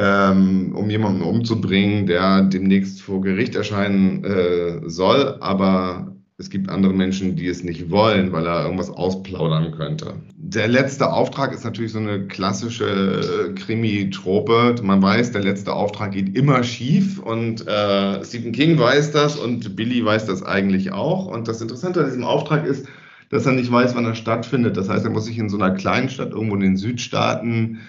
ähm, 0.00 0.72
um 0.74 0.88
jemanden 0.88 1.20
umzubringen, 1.20 2.06
der 2.06 2.42
demnächst 2.42 3.02
vor 3.02 3.20
Gericht 3.20 3.54
erscheinen 3.54 4.24
äh, 4.24 4.88
soll, 4.88 5.36
aber 5.40 6.16
es 6.38 6.48
gibt 6.48 6.70
andere 6.70 6.94
Menschen, 6.94 7.36
die 7.36 7.48
es 7.48 7.62
nicht 7.62 7.90
wollen, 7.90 8.32
weil 8.32 8.46
er 8.46 8.64
irgendwas 8.64 8.88
ausplaudern 8.88 9.72
könnte. 9.72 10.14
Der 10.38 10.68
letzte 10.68 11.12
Auftrag 11.12 11.52
ist 11.52 11.64
natürlich 11.64 11.92
so 11.92 11.98
eine 11.98 12.28
klassische 12.28 13.50
äh, 13.50 13.52
Krimi-Trope. 13.52 14.76
Man 14.82 15.02
weiß, 15.02 15.32
der 15.32 15.42
letzte 15.42 15.74
Auftrag 15.74 16.12
geht 16.12 16.34
immer 16.34 16.62
schief 16.62 17.18
und 17.18 17.68
äh, 17.68 18.24
Stephen 18.24 18.52
King 18.52 18.78
weiß 18.78 19.12
das 19.12 19.36
und 19.36 19.76
Billy 19.76 20.02
weiß 20.02 20.24
das 20.24 20.42
eigentlich 20.42 20.92
auch. 20.92 21.26
Und 21.26 21.46
das 21.46 21.60
Interessante 21.60 22.00
an 22.00 22.06
diesem 22.06 22.24
Auftrag 22.24 22.64
ist, 22.64 22.86
dass 23.28 23.44
er 23.44 23.52
nicht 23.52 23.70
weiß, 23.70 23.94
wann 23.94 24.06
er 24.06 24.14
stattfindet. 24.14 24.78
Das 24.78 24.88
heißt, 24.88 25.04
er 25.04 25.10
muss 25.10 25.26
sich 25.26 25.36
in 25.36 25.50
so 25.50 25.58
einer 25.58 25.74
kleinen 25.74 26.08
Stadt 26.08 26.30
irgendwo 26.30 26.54
in 26.54 26.62
den 26.62 26.76
Südstaaten 26.78 27.80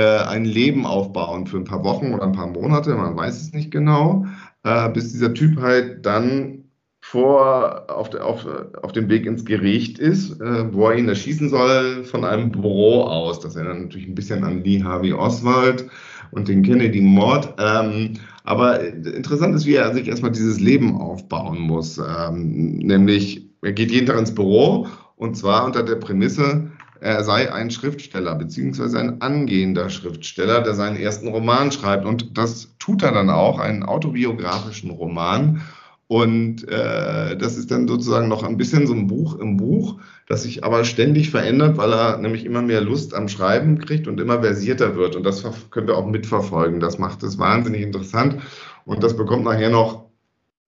ein 0.00 0.44
Leben 0.44 0.86
aufbauen 0.86 1.46
für 1.46 1.56
ein 1.56 1.64
paar 1.64 1.84
Wochen 1.84 2.12
oder 2.12 2.24
ein 2.24 2.32
paar 2.32 2.48
Monate, 2.48 2.94
man 2.94 3.16
weiß 3.16 3.40
es 3.40 3.52
nicht 3.52 3.70
genau, 3.70 4.26
äh, 4.64 4.88
bis 4.90 5.12
dieser 5.12 5.34
Typ 5.34 5.60
halt 5.60 6.04
dann 6.04 6.64
vor, 7.00 7.84
auf, 7.88 8.08
der, 8.08 8.24
auf, 8.24 8.46
auf 8.82 8.92
dem 8.92 9.10
Weg 9.10 9.26
ins 9.26 9.44
Gericht 9.44 9.98
ist, 9.98 10.40
äh, 10.40 10.72
wo 10.72 10.88
er 10.88 10.96
ihn 10.96 11.06
erschießen 11.06 11.50
soll 11.50 12.02
von 12.02 12.24
einem 12.24 12.50
Büro 12.50 13.02
aus. 13.02 13.40
Das 13.40 13.56
erinnert 13.56 13.82
natürlich 13.82 14.08
ein 14.08 14.14
bisschen 14.14 14.42
an 14.42 14.64
Lee 14.64 14.82
Harvey 14.82 15.12
Oswald 15.12 15.86
und 16.30 16.48
den 16.48 16.62
Kennedy-Mord. 16.62 17.54
Ähm, 17.58 18.14
aber 18.44 18.80
interessant 18.80 19.54
ist, 19.54 19.66
wie 19.66 19.74
er 19.74 19.92
sich 19.92 20.08
erstmal 20.08 20.32
dieses 20.32 20.60
Leben 20.60 20.96
aufbauen 20.96 21.60
muss. 21.60 21.98
Ähm, 21.98 22.78
nämlich, 22.78 23.50
er 23.60 23.72
geht 23.72 23.90
jeden 23.90 24.06
Tag 24.06 24.18
ins 24.18 24.34
Büro 24.34 24.88
und 25.16 25.36
zwar 25.36 25.66
unter 25.66 25.82
der 25.82 25.96
Prämisse, 25.96 26.70
er 27.04 27.22
sei 27.22 27.52
ein 27.52 27.70
Schriftsteller, 27.70 28.34
beziehungsweise 28.34 28.98
ein 28.98 29.20
angehender 29.20 29.90
Schriftsteller, 29.90 30.62
der 30.62 30.74
seinen 30.74 30.96
ersten 30.96 31.28
Roman 31.28 31.70
schreibt. 31.70 32.06
Und 32.06 32.38
das 32.38 32.74
tut 32.78 33.02
er 33.02 33.12
dann 33.12 33.28
auch, 33.28 33.58
einen 33.58 33.82
autobiografischen 33.82 34.88
Roman. 34.88 35.60
Und 36.06 36.66
äh, 36.66 37.36
das 37.36 37.58
ist 37.58 37.70
dann 37.70 37.88
sozusagen 37.88 38.28
noch 38.28 38.42
ein 38.42 38.56
bisschen 38.56 38.86
so 38.86 38.94
ein 38.94 39.06
Buch 39.06 39.38
im 39.38 39.58
Buch, 39.58 40.00
das 40.28 40.44
sich 40.44 40.64
aber 40.64 40.84
ständig 40.84 41.30
verändert, 41.30 41.76
weil 41.76 41.92
er 41.92 42.16
nämlich 42.16 42.46
immer 42.46 42.62
mehr 42.62 42.80
Lust 42.80 43.12
am 43.12 43.28
Schreiben 43.28 43.78
kriegt 43.80 44.08
und 44.08 44.18
immer 44.18 44.40
versierter 44.40 44.96
wird. 44.96 45.14
Und 45.14 45.24
das 45.24 45.44
können 45.70 45.86
wir 45.86 45.98
auch 45.98 46.06
mitverfolgen. 46.06 46.80
Das 46.80 46.98
macht 46.98 47.22
es 47.22 47.38
wahnsinnig 47.38 47.82
interessant. 47.82 48.38
Und 48.86 49.02
das 49.02 49.14
bekommt 49.14 49.44
nachher 49.44 49.70
noch 49.70 50.06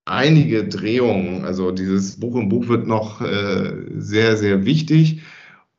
einige 0.05 0.69
Drehungen. 0.69 1.47
Also 1.47 1.71
dieses 1.71 2.21
Buch 2.21 2.37
im 2.37 2.51
Buch 2.51 2.69
wird 2.69 2.87
noch 2.87 3.23
äh, 3.23 3.73
sehr, 3.97 4.37
sehr 4.37 4.67
wichtig. 4.67 5.23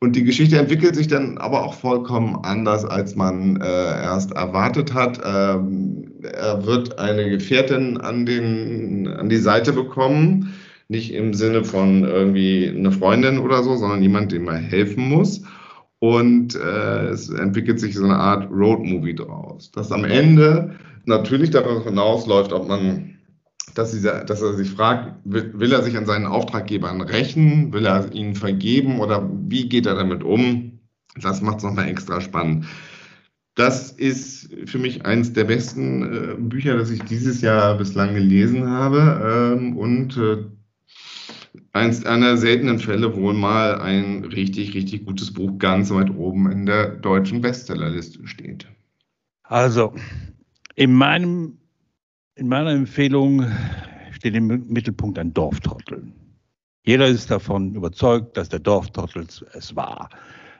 Und 0.00 0.14
die 0.14 0.22
Geschichte 0.22 0.56
entwickelt 0.58 0.94
sich 0.94 1.08
dann 1.08 1.38
aber 1.38 1.64
auch 1.64 1.74
vollkommen 1.74 2.38
anders, 2.44 2.84
als 2.84 3.16
man 3.16 3.60
äh, 3.60 3.64
erst 3.64 4.32
erwartet 4.32 4.94
hat. 4.94 5.20
Ähm, 5.24 6.12
er 6.22 6.64
wird 6.64 6.98
eine 7.00 7.28
Gefährtin 7.30 7.98
an, 7.98 8.24
den, 8.24 9.08
an 9.08 9.28
die 9.28 9.38
Seite 9.38 9.72
bekommen, 9.72 10.54
nicht 10.86 11.12
im 11.12 11.34
Sinne 11.34 11.64
von 11.64 12.04
irgendwie 12.04 12.68
eine 12.68 12.92
Freundin 12.92 13.40
oder 13.40 13.64
so, 13.64 13.76
sondern 13.76 14.00
jemand, 14.00 14.30
dem 14.30 14.46
er 14.46 14.56
helfen 14.58 15.08
muss. 15.08 15.42
Und 15.98 16.54
äh, 16.54 17.08
es 17.08 17.28
entwickelt 17.28 17.80
sich 17.80 17.96
so 17.96 18.04
eine 18.04 18.16
Art 18.16 18.48
Roadmovie 18.52 19.16
draus, 19.16 19.72
das 19.72 19.90
am 19.90 20.04
Ende 20.04 20.76
natürlich 21.06 21.50
darauf 21.50 21.84
hinausläuft, 21.84 22.52
ob 22.52 22.68
man 22.68 23.17
dass, 23.78 23.92
dieser, 23.92 24.24
dass 24.24 24.42
er 24.42 24.54
sich 24.54 24.70
fragt, 24.70 25.14
will, 25.24 25.52
will, 25.54 25.72
er 25.72 25.82
sich 25.82 25.96
an 25.96 26.04
seinen 26.04 26.26
Auftraggebern 26.26 27.00
rächen, 27.00 27.72
will 27.72 27.86
er 27.86 28.12
ihnen 28.12 28.34
vergeben 28.34 28.98
oder 28.98 29.30
wie 29.46 29.68
geht 29.68 29.86
er 29.86 29.94
damit 29.94 30.24
um? 30.24 30.80
Das 31.20 31.40
macht 31.42 31.58
es 31.58 31.62
nochmal 31.62 31.88
extra 31.88 32.20
spannend. 32.20 32.66
Das 33.54 33.92
ist 33.92 34.52
für 34.66 34.78
mich 34.78 35.06
eines 35.06 35.32
der 35.32 35.44
besten 35.44 36.02
äh, 36.02 36.34
Bücher, 36.38 36.76
das 36.76 36.90
ich 36.90 37.02
dieses 37.04 37.40
Jahr 37.40 37.78
bislang 37.78 38.14
gelesen 38.14 38.68
habe 38.68 39.56
ähm, 39.56 39.76
und 39.76 40.16
äh, 40.16 40.44
eins 41.72 42.04
einer 42.04 42.36
seltenen 42.36 42.80
Fälle 42.80 43.14
wohl 43.14 43.34
mal 43.34 43.80
ein 43.80 44.24
richtig, 44.24 44.74
richtig 44.74 45.06
gutes 45.06 45.32
Buch 45.32 45.56
ganz 45.58 45.90
weit 45.92 46.10
oben 46.10 46.50
in 46.50 46.66
der 46.66 46.96
deutschen 46.96 47.40
Bestsellerliste 47.40 48.26
steht. 48.26 48.66
Also, 49.44 49.94
in 50.74 50.92
meinem 50.94 51.58
in 52.38 52.48
meiner 52.48 52.70
Empfehlung 52.70 53.44
steht 54.12 54.34
im 54.36 54.46
Mittelpunkt 54.68 55.18
ein 55.18 55.34
Dorftrottel. 55.34 56.12
Jeder 56.84 57.08
ist 57.08 57.30
davon 57.30 57.74
überzeugt, 57.74 58.36
dass 58.36 58.48
der 58.48 58.60
Dorftrottel 58.60 59.26
es 59.52 59.74
war. 59.74 60.08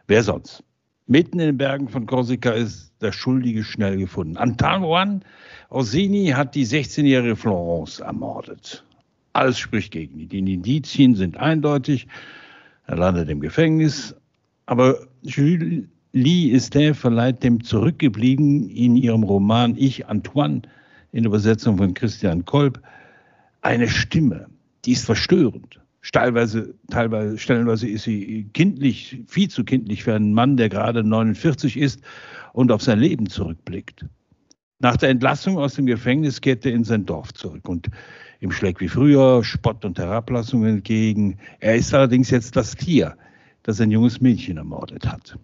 Wer 0.08 0.22
sonst? 0.24 0.64
Mitten 1.06 1.38
in 1.38 1.46
den 1.46 1.56
Bergen 1.56 1.88
von 1.88 2.04
Korsika 2.04 2.50
ist 2.50 2.92
der 3.00 3.12
Schuldige 3.12 3.62
schnell 3.62 3.96
gefunden. 3.96 4.36
Antoine 4.36 5.20
Orsini 5.70 6.26
hat 6.26 6.54
die 6.54 6.66
16-jährige 6.66 7.36
Florence 7.36 8.00
ermordet. 8.00 8.84
Alles 9.32 9.58
spricht 9.58 9.92
gegen 9.92 10.18
ihn. 10.18 10.28
Die 10.28 10.38
Indizien 10.38 11.14
sind 11.14 11.36
eindeutig. 11.36 12.08
Er 12.86 12.96
landet 12.96 13.30
im 13.30 13.40
Gefängnis. 13.40 14.14
Aber 14.66 14.98
Julie 15.22 15.86
Estin 16.52 16.94
verleiht 16.94 17.42
dem 17.42 17.62
Zurückgebliebenen 17.62 18.68
in 18.68 18.96
ihrem 18.96 19.22
Roman 19.22 19.76
Ich, 19.76 20.08
Antoine, 20.08 20.62
in 21.12 21.25
Übersetzung 21.25 21.79
von 21.79 21.94
Christian 21.94 22.44
Kolb, 22.44 22.81
eine 23.62 23.88
Stimme, 23.88 24.47
die 24.85 24.92
ist 24.92 25.07
verstörend. 25.07 25.81
Teilweise, 26.12 26.75
teilweise, 26.90 27.37
stellenweise 27.37 27.88
ist 27.88 28.05
sie 28.05 28.49
kindlich, 28.55 29.23
viel 29.27 29.49
zu 29.49 29.64
kindlich 29.64 30.05
für 30.05 30.14
einen 30.14 30.33
Mann, 30.33 30.57
der 30.57 30.68
gerade 30.68 31.05
49 31.05 31.77
ist 31.77 32.01
und 32.53 32.73
auf 32.73 32.83
sein 32.83 32.99
Leben 32.99 33.29
zurückblickt. 33.29 34.07
Nach 34.81 34.97
der 34.97 35.11
Entlassung 35.11 35.59
aus 35.59 35.75
dem 35.75 35.87
Gefängnis 35.87 36.40
kehrt 36.40 36.64
er 36.64 36.73
in 36.73 36.85
sein 36.85 37.05
Dorf 37.05 37.35
zurück 37.35 37.68
und 37.68 37.90
ihm 38.40 38.53
schlägt 38.53 38.81
wie 38.81 38.88
früher 38.88 39.42
Spott 39.42 39.85
und 39.85 39.99
Herablassung 39.99 40.64
entgegen. 40.64 41.37
Er 41.59 41.75
ist 41.75 41.92
allerdings 41.92 42.31
jetzt 42.31 42.55
das 42.55 42.77
Tier, 42.77 43.16
das 43.64 43.81
ein 43.81 43.90
junges 43.90 44.21
Mädchen 44.21 44.57
ermordet 44.57 45.05
hat. 45.07 45.37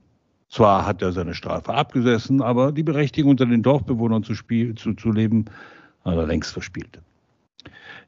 Zwar 0.54 0.86
hat 0.86 1.02
er 1.02 1.10
seine 1.10 1.34
Strafe 1.34 1.74
abgesessen, 1.74 2.40
aber 2.40 2.70
die 2.70 2.84
Berechtigung, 2.84 3.32
unter 3.32 3.44
den 3.44 3.64
Dorfbewohnern 3.64 4.22
zu, 4.22 4.36
spiel, 4.36 4.76
zu, 4.76 4.94
zu 4.94 5.10
leben, 5.10 5.46
hat 6.04 6.14
er 6.14 6.28
längst 6.28 6.52
verspielt. 6.52 7.00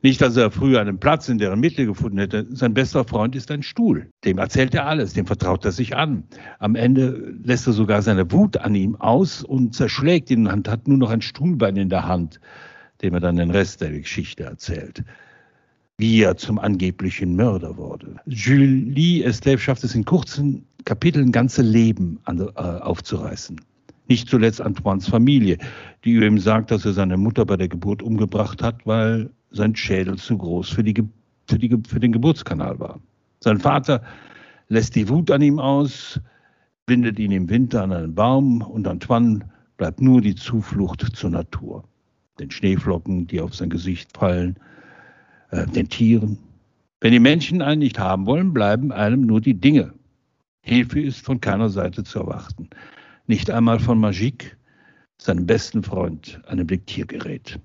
Nicht, 0.01 0.21
dass 0.21 0.37
er 0.37 0.53
früher 0.53 0.81
einen 0.81 1.01
Platz 1.01 1.29
in 1.29 1.39
deren 1.39 1.59
Mitte 1.59 1.87
gefunden 1.87 2.19
hätte. 2.19 2.47
Sein 2.51 2.73
bester 2.73 3.05
Freund 3.05 3.35
ist 3.35 3.51
ein 3.51 3.65
Stuhl. 3.65 4.11
Dem 4.25 4.39
erzählt 4.39 4.77
er 4.77 4.87
alles, 4.87 5.13
dem 5.13 5.27
vertraut 5.27 5.65
er 5.65 5.73
sich 5.73 5.97
an. 5.97 6.23
Am 6.61 6.77
Ende 6.77 7.35
lässt 7.43 7.67
er 7.67 7.73
sogar 7.73 8.01
seine 8.01 8.31
Wut 8.31 8.59
an 8.59 8.77
ihm 8.77 8.95
aus 8.95 9.43
und 9.43 9.75
zerschlägt 9.75 10.31
ihn 10.31 10.47
und 10.47 10.69
hat 10.69 10.87
nur 10.87 10.99
noch 10.99 11.11
ein 11.11 11.23
Stuhlbein 11.23 11.75
in 11.75 11.89
der 11.89 12.07
Hand, 12.07 12.41
dem 13.03 13.15
er 13.15 13.21
dann 13.21 13.35
den 13.35 13.51
Rest 13.51 13.81
der 13.81 13.91
Geschichte 13.91 14.45
erzählt. 14.45 15.03
Wie 15.99 16.21
er 16.21 16.37
zum 16.37 16.59
angeblichen 16.59 17.37
Mörder 17.37 17.77
wurde. 17.79 18.17
Julie 18.27 19.25
Estève 19.25 19.59
schafft 19.59 19.83
es 19.83 19.95
in 19.95 20.05
kurzen 20.05 20.67
Kapiteln 20.85 21.33
ganze 21.33 21.63
Leben 21.63 22.21
an, 22.25 22.39
äh, 22.39 22.61
aufzureißen. 22.61 23.59
Nicht 24.09 24.29
zuletzt 24.29 24.61
Antoines 24.61 25.09
Familie, 25.09 25.57
die 26.05 26.17
ihm 26.17 26.39
sagt, 26.39 26.71
dass 26.71 26.85
er 26.85 26.93
seine 26.93 27.17
Mutter 27.17 27.47
bei 27.47 27.57
der 27.57 27.69
Geburt 27.69 28.03
umgebracht 28.03 28.63
hat, 28.63 28.87
weil 28.87 29.31
sein 29.51 29.75
Schädel 29.75 30.17
zu 30.17 30.37
groß 30.37 30.69
für, 30.69 30.85
die, 30.85 31.03
für, 31.49 31.59
die, 31.59 31.77
für 31.89 31.99
den 31.99 32.13
Geburtskanal 32.13 32.79
war. 32.79 33.01
Sein 33.41 33.59
Vater 33.59 34.03
lässt 34.69 34.95
die 34.97 35.09
Wut 35.09 35.31
an 35.31 35.41
ihm 35.41 35.59
aus, 35.59 36.21
bindet 36.85 37.19
ihn 37.19 37.33
im 37.33 37.49
Winter 37.49 37.83
an 37.83 37.93
einen 37.93 38.15
Baum 38.15 38.61
und 38.61 38.87
Antoine 38.87 39.41
bleibt 39.79 40.01
nur 40.03 40.21
die 40.21 40.35
Zuflucht 40.35 41.17
zur 41.17 41.31
Natur. 41.31 41.85
Den 42.39 42.51
Schneeflocken, 42.51 43.27
die 43.27 43.41
auf 43.41 43.55
sein 43.55 43.71
Gesicht 43.71 44.17
fallen, 44.17 44.57
äh, 45.51 45.67
den 45.67 45.89
Tieren. 45.89 46.39
Wenn 47.01 47.13
die 47.13 47.21
Menschen 47.21 47.63
einen 47.63 47.81
nicht 47.81 47.99
haben 47.99 48.27
wollen, 48.27 48.53
bleiben 48.53 48.93
einem 48.93 49.23
nur 49.23 49.41
die 49.41 49.55
Dinge. 49.55 49.93
Hilfe 50.61 51.01
ist 51.01 51.21
von 51.21 51.41
keiner 51.41 51.69
Seite 51.69 52.05
zu 52.05 52.21
erwarten. 52.21 52.69
Nicht 53.27 53.51
einmal 53.51 53.79
von 53.79 53.99
Magique, 53.99 54.57
seinem 55.19 55.47
besten 55.47 55.83
Freund, 55.83 56.41
einem 56.47 56.67
Diktiergerät. 56.67 57.59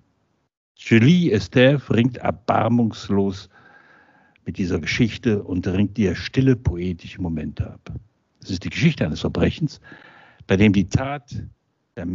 Julie 0.75 1.33
Estève 1.33 1.93
ringt 1.93 2.17
erbarmungslos 2.17 3.49
mit 4.45 4.57
dieser 4.57 4.79
Geschichte 4.79 5.43
und 5.43 5.67
ringt 5.67 5.97
ihr 5.97 6.15
stille 6.15 6.55
poetische 6.55 7.21
Momente 7.21 7.71
ab. 7.71 7.91
Es 8.41 8.49
ist 8.49 8.63
die 8.63 8.69
Geschichte 8.69 9.05
eines 9.05 9.21
Verbrechens, 9.21 9.79
bei 10.47 10.57
dem 10.57 10.73
die 10.73 10.89
Tat 10.89 11.43
der, 11.95 12.07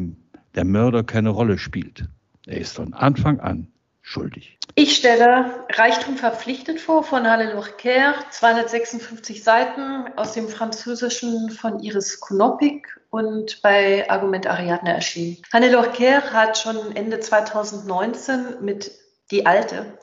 der 0.55 0.65
Mörder 0.65 1.05
keine 1.05 1.31
Rolle 1.31 1.59
spielt. 1.59 2.09
Er 2.47 2.59
ist 2.59 2.75
von 2.75 2.93
Anfang 2.95 3.39
an 3.41 3.69
schuldig. 4.03 4.59
Ich 4.79 4.95
stelle 4.95 5.65
Reichtum 5.73 6.19
verpflichtet 6.19 6.83
vor 6.83 7.03
von 7.03 7.27
Halle 7.27 7.55
Lorcaire, 7.55 8.15
256 8.29 9.43
Seiten 9.43 10.13
aus 10.17 10.33
dem 10.33 10.51
Französischen 10.51 11.49
von 11.51 11.81
Iris 11.81 12.21
Konopik 12.21 13.01
und 13.09 13.63
bei 13.63 14.05
Argument 14.11 14.47
Ariadne 14.47 14.93
erschienen. 14.93 15.39
Hanne 15.51 15.73
Lorcaire 15.73 16.31
hat 16.35 16.59
schon 16.59 16.95
Ende 16.95 17.21
2019 17.21 18.63
mit 18.63 18.93
Die 19.31 19.47
Alte 19.47 19.99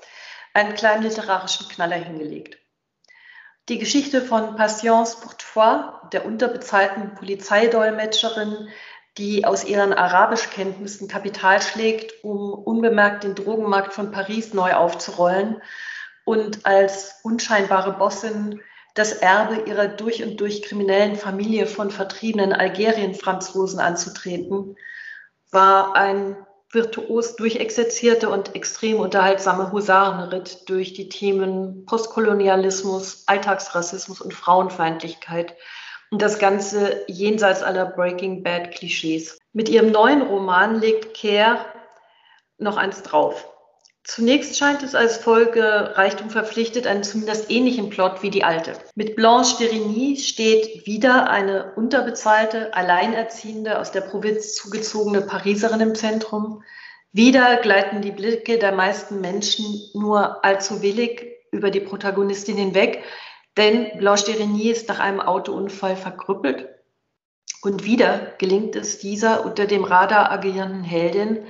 einen 0.56 0.74
kleinen 0.74 1.04
literarischen 1.04 1.68
Knaller 1.68 1.98
hingelegt. 1.98 2.58
Die 3.70 3.78
Geschichte 3.78 4.24
von 4.24 4.56
Patience 4.56 5.18
Bourtois, 5.22 6.02
der 6.12 6.26
unterbezahlten 6.26 7.13
Polizeidolmetscherin, 7.13 8.69
die 9.18 9.46
aus 9.46 9.64
ihren 9.64 9.94
Arabischkenntnissen 9.94 11.08
Kapital 11.08 11.62
schlägt, 11.62 12.24
um 12.24 12.54
unbemerkt 12.54 13.24
den 13.24 13.36
Drogenmarkt 13.36 13.94
von 13.94 14.12
Paris 14.12 14.54
neu 14.54 14.74
aufzurollen 14.74 15.62
und 16.26 16.66
als 16.66 17.20
unscheinbare 17.24 17.94
Bossin 17.94 18.62
das 18.96 19.14
Erbe 19.14 19.64
ihrer 19.68 19.88
durch 19.88 20.24
und 20.24 20.40
durch 20.40 20.62
kriminellen 20.62 21.16
Familie 21.16 21.68
von 21.68 21.90
vertriebenen 21.90 22.54
Algerien-Franzosen 22.54 23.80
anzutreten, 23.80 24.76
war 25.52 25.96
ein 25.96 26.36
virtuos 26.72 27.36
durchexerzierte 27.36 28.30
und 28.30 28.56
extrem 28.56 28.98
unterhaltsame 28.98 29.72
Husarenritt 29.72 30.68
durch 30.70 30.94
die 30.94 31.10
Themen 31.10 31.86
Postkolonialismus, 31.86 33.24
Alltagsrassismus 33.28 34.22
und 34.22 34.34
Frauenfeindlichkeit 34.34 35.56
das 36.18 36.40
Ganze 36.40 37.04
jenseits 37.08 37.64
aller 37.64 37.86
Breaking 37.86 38.44
Bad 38.44 38.72
Klischees. 38.72 39.38
Mit 39.54 39.70
ihrem 39.70 39.92
neuen 39.92 40.22
Roman 40.22 40.80
legt 40.80 41.20
Care 41.20 41.66
noch 42.58 42.78
eins 42.78 43.04
drauf. 43.04 43.50
Zunächst 44.06 44.58
scheint 44.58 44.84
es 44.84 44.96
als 44.96 45.16
Folge 45.16 45.94
Reichtum 45.96 46.30
verpflichtet 46.30 46.88
einen 46.88 47.04
zumindest 47.04 47.50
ähnlichen 47.50 47.90
Plot 47.90 48.22
wie 48.22 48.30
die 48.30 48.44
alte. 48.44 48.74
Mit 48.96 49.16
Blanche 49.16 49.56
Derigny 49.60 50.18
steht 50.18 50.86
wieder 50.86 51.30
eine 51.30 51.72
unterbezahlte, 51.76 52.74
alleinerziehende, 52.74 53.80
aus 53.80 53.94
der 53.94 54.02
Provinz 54.02 54.56
zugezogene 54.56 55.22
Pariserin 55.22 55.80
im 55.80 55.96
Zentrum. 55.96 56.64
Wieder 57.14 57.58
gleiten 57.58 58.02
die 58.02 58.12
Blicke 58.12 58.58
der 58.58 58.74
meisten 58.74 59.22
Menschen 59.22 59.66
nur 59.94 60.44
allzu 60.44 60.82
willig 60.82 61.38
über 61.52 61.72
die 61.72 61.80
Protagonistin 61.80 62.58
hinweg, 62.58 63.04
denn 63.58 63.97
Blanche 63.97 64.25
Derigny 64.25 64.69
ist 64.69 64.87
nach 64.87 64.99
einem 64.99 65.19
Autounfall 65.19 65.95
verkrüppelt. 65.95 66.69
Und 67.62 67.85
wieder 67.85 68.33
gelingt 68.39 68.75
es 68.75 68.99
dieser 68.99 69.45
unter 69.45 69.65
dem 69.65 69.83
Radar 69.83 70.31
agierenden 70.31 70.83
Heldin, 70.83 71.45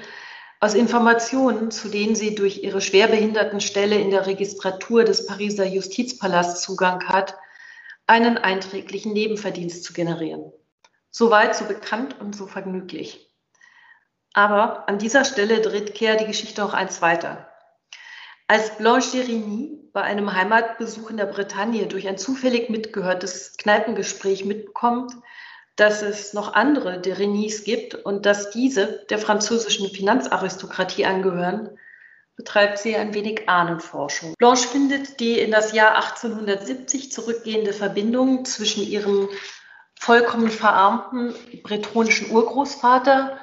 aus 0.60 0.76
Informationen, 0.76 1.72
zu 1.72 1.90
denen 1.90 2.16
sie 2.16 2.36
durch 2.36 2.64
ihre 2.64 2.80
Schwerbehindertenstelle 2.80 3.98
in 3.98 4.12
der 4.12 4.28
Registratur 4.28 5.04
des 5.04 5.26
Pariser 5.26 5.66
Justizpalasts 5.66 6.62
Zugang 6.62 7.06
hat, 7.10 7.36
einen 8.08 8.38
einträglichen 8.38 9.12
Nebenverdienst 9.12 9.84
zu 9.84 9.92
generieren. 9.92 10.54
Soweit 11.10 11.56
so 11.56 11.66
bekannt 11.66 12.20
und 12.22 12.36
so 12.36 12.48
vergnüglich. 12.48 13.30
Aber 14.34 14.88
an 14.88 15.00
dieser 15.00 15.26
Stelle 15.26 15.62
dreht 15.62 15.94
Kehr 15.96 16.16
die 16.16 16.26
Geschichte 16.26 16.62
noch 16.62 16.74
eins 16.74 17.02
weiter. 17.02 17.50
Als 18.54 18.78
Blanche 18.78 19.18
Jeremy 19.18 19.80
bei 19.94 20.04
einem 20.04 20.32
Heimatbesuch 20.32 21.10
in 21.10 21.18
der 21.18 21.26
Bretagne 21.26 21.88
durch 21.88 22.08
ein 22.08 22.20
zufällig 22.20 22.70
mitgehörtes 22.70 23.58
Kneipengespräch 23.58 24.46
mitbekommt, 24.46 25.12
dass 25.76 26.04
es 26.04 26.34
noch 26.34 26.54
andere 26.54 27.02
de 27.02 27.14
Renis 27.14 27.64
gibt 27.64 27.96
und 27.96 28.28
dass 28.28 28.52
diese 28.52 29.08
der 29.10 29.18
französischen 29.18 29.90
Finanzaristokratie 29.90 31.04
angehören, 31.08 31.80
betreibt 32.36 32.78
sie 32.78 32.96
ein 32.96 33.16
wenig 33.16 33.50
Ahnenforschung. 33.50 34.36
Blanche 34.38 34.68
findet 34.68 35.20
die 35.20 35.40
in 35.40 35.50
das 35.50 35.74
Jahr 35.74 35.96
1870 35.96 37.12
zurückgehende 37.12 37.74
Verbindung 37.74 38.46
zwischen 38.46 38.84
ihrem 38.84 39.30
vollkommen 40.00 40.52
verarmten 40.52 41.34
bretonischen 41.64 42.30
Urgroßvater 42.30 43.40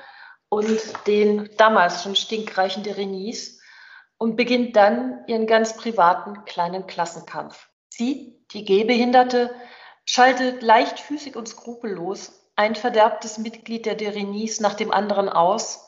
und 0.48 0.78
den 1.08 1.50
damals 1.56 2.04
schon 2.04 2.14
stinkreichen 2.14 2.84
de 2.84 2.92
Renis 2.92 3.59
und 4.20 4.36
beginnt 4.36 4.76
dann 4.76 5.24
ihren 5.26 5.46
ganz 5.46 5.76
privaten 5.76 6.44
kleinen 6.44 6.86
Klassenkampf. 6.86 7.68
Sie, 7.88 8.38
die 8.52 8.66
Gehbehinderte, 8.66 9.50
schaltet 10.04 10.62
leichtfüßig 10.62 11.36
und 11.36 11.48
skrupellos 11.48 12.52
ein 12.54 12.74
verderbtes 12.74 13.38
Mitglied 13.38 13.86
der 13.86 13.94
Derenis 13.94 14.60
nach 14.60 14.74
dem 14.74 14.92
anderen 14.92 15.30
aus, 15.30 15.86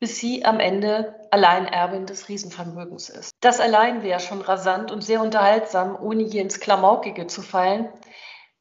bis 0.00 0.16
sie 0.16 0.46
am 0.46 0.60
Ende 0.60 1.14
Alleinerbin 1.30 2.06
des 2.06 2.30
Riesenvermögens 2.30 3.10
ist. 3.10 3.32
Das 3.40 3.60
allein 3.60 4.02
wäre 4.02 4.20
schon 4.20 4.40
rasant 4.40 4.90
und 4.90 5.02
sehr 5.02 5.20
unterhaltsam, 5.20 5.94
ohne 6.00 6.22
je 6.22 6.40
ins 6.40 6.60
Klamaukige 6.60 7.26
zu 7.26 7.42
fallen. 7.42 7.90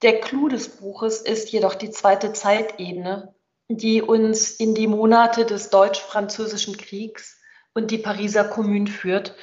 Der 0.02 0.20
Clou 0.20 0.50
des 0.50 0.68
Buches 0.68 1.22
ist 1.22 1.50
jedoch 1.54 1.76
die 1.76 1.92
zweite 1.92 2.34
Zeitebene, 2.34 3.34
die 3.70 4.02
uns 4.02 4.52
in 4.52 4.76
die 4.76 4.88
Monate 4.88 5.46
des 5.46 5.70
Deutsch-Französischen 5.70 6.76
Kriegs 6.76 7.40
und 7.74 7.92
die 7.92 7.98
Pariser 7.98 8.44
Kommune 8.44 8.90
führt 8.90 9.36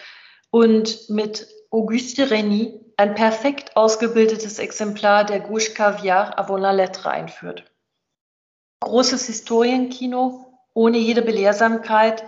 und 0.51 1.09
mit 1.09 1.49
Auguste 1.71 2.31
Reny 2.31 2.81
ein 2.97 3.15
perfekt 3.15 3.77
ausgebildetes 3.77 4.59
Exemplar 4.59 5.25
der 5.25 5.41
Gouche 5.41 5.73
Caviar 5.73 6.39
avant 6.39 6.61
la 6.61 6.73
lettre 6.73 7.11
einführt. 7.11 7.65
Großes 8.81 9.27
Historienkino 9.27 10.51
ohne 10.75 10.99
jede 10.99 11.23
Belehrsamkeit, 11.23 12.25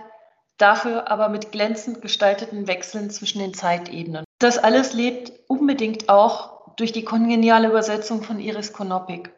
dafür 0.57 1.09
aber 1.11 1.29
mit 1.29 1.51
glänzend 1.51 2.01
gestalteten 2.01 2.67
Wechseln 2.67 3.09
zwischen 3.09 3.39
den 3.39 3.53
Zeitebenen. 3.53 4.23
Das 4.39 4.57
alles 4.57 4.93
lebt 4.93 5.31
unbedingt 5.47 6.09
auch 6.09 6.75
durch 6.75 6.91
die 6.91 7.05
kongeniale 7.05 7.69
Übersetzung 7.69 8.23
von 8.23 8.39
Iris 8.39 8.73
Konopik. 8.73 9.31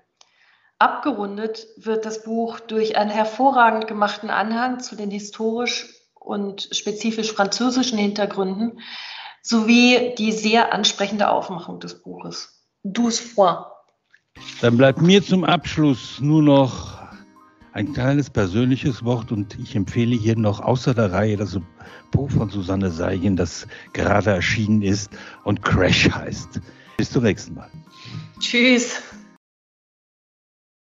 Abgerundet 0.78 1.68
wird 1.78 2.05
das 2.05 2.24
Buch 2.24 2.59
durch 2.59 2.97
einen 2.97 3.09
hervorragend 3.09 3.88
gemachten 3.88 4.30
Anhang 4.30 4.80
zu 4.80 4.95
den 4.95 5.09
historisch 5.09 5.94
und 6.26 6.69
spezifisch 6.71 7.32
französischen 7.32 7.97
Hintergründen, 7.97 8.80
sowie 9.41 10.15
die 10.17 10.32
sehr 10.32 10.73
ansprechende 10.73 11.30
Aufmachung 11.30 11.80
des 11.80 12.01
Buches. 12.01 12.63
Douze 12.84 13.21
fois. 13.21 13.65
Dann 14.61 14.78
bleibt 14.78 15.01
mir 15.01 15.23
zum 15.23 15.43
Abschluss 15.43 16.19
nur 16.19 16.41
noch 16.41 16.95
ein 17.73 17.93
kleines 17.93 18.30
persönliches 18.30 19.03
Wort 19.03 19.32
und 19.32 19.59
ich 19.59 19.76
empfehle 19.76 20.15
hier 20.15 20.38
noch 20.38 20.61
außer 20.61 20.93
der 20.93 21.11
Reihe 21.11 21.38
das 21.38 21.59
Buch 22.11 22.32
von 22.32 22.49
Susanne 22.49 22.89
Seigen, 22.89 23.36
das 23.36 23.67
gerade 23.93 24.32
erschienen 24.32 24.82
ist 24.82 25.11
und 25.43 25.61
Crash 25.61 26.09
heißt. 26.09 26.61
Bis 26.97 27.11
zum 27.11 27.23
nächsten 27.23 27.55
Mal. 27.55 27.69
Tschüss. 28.39 29.01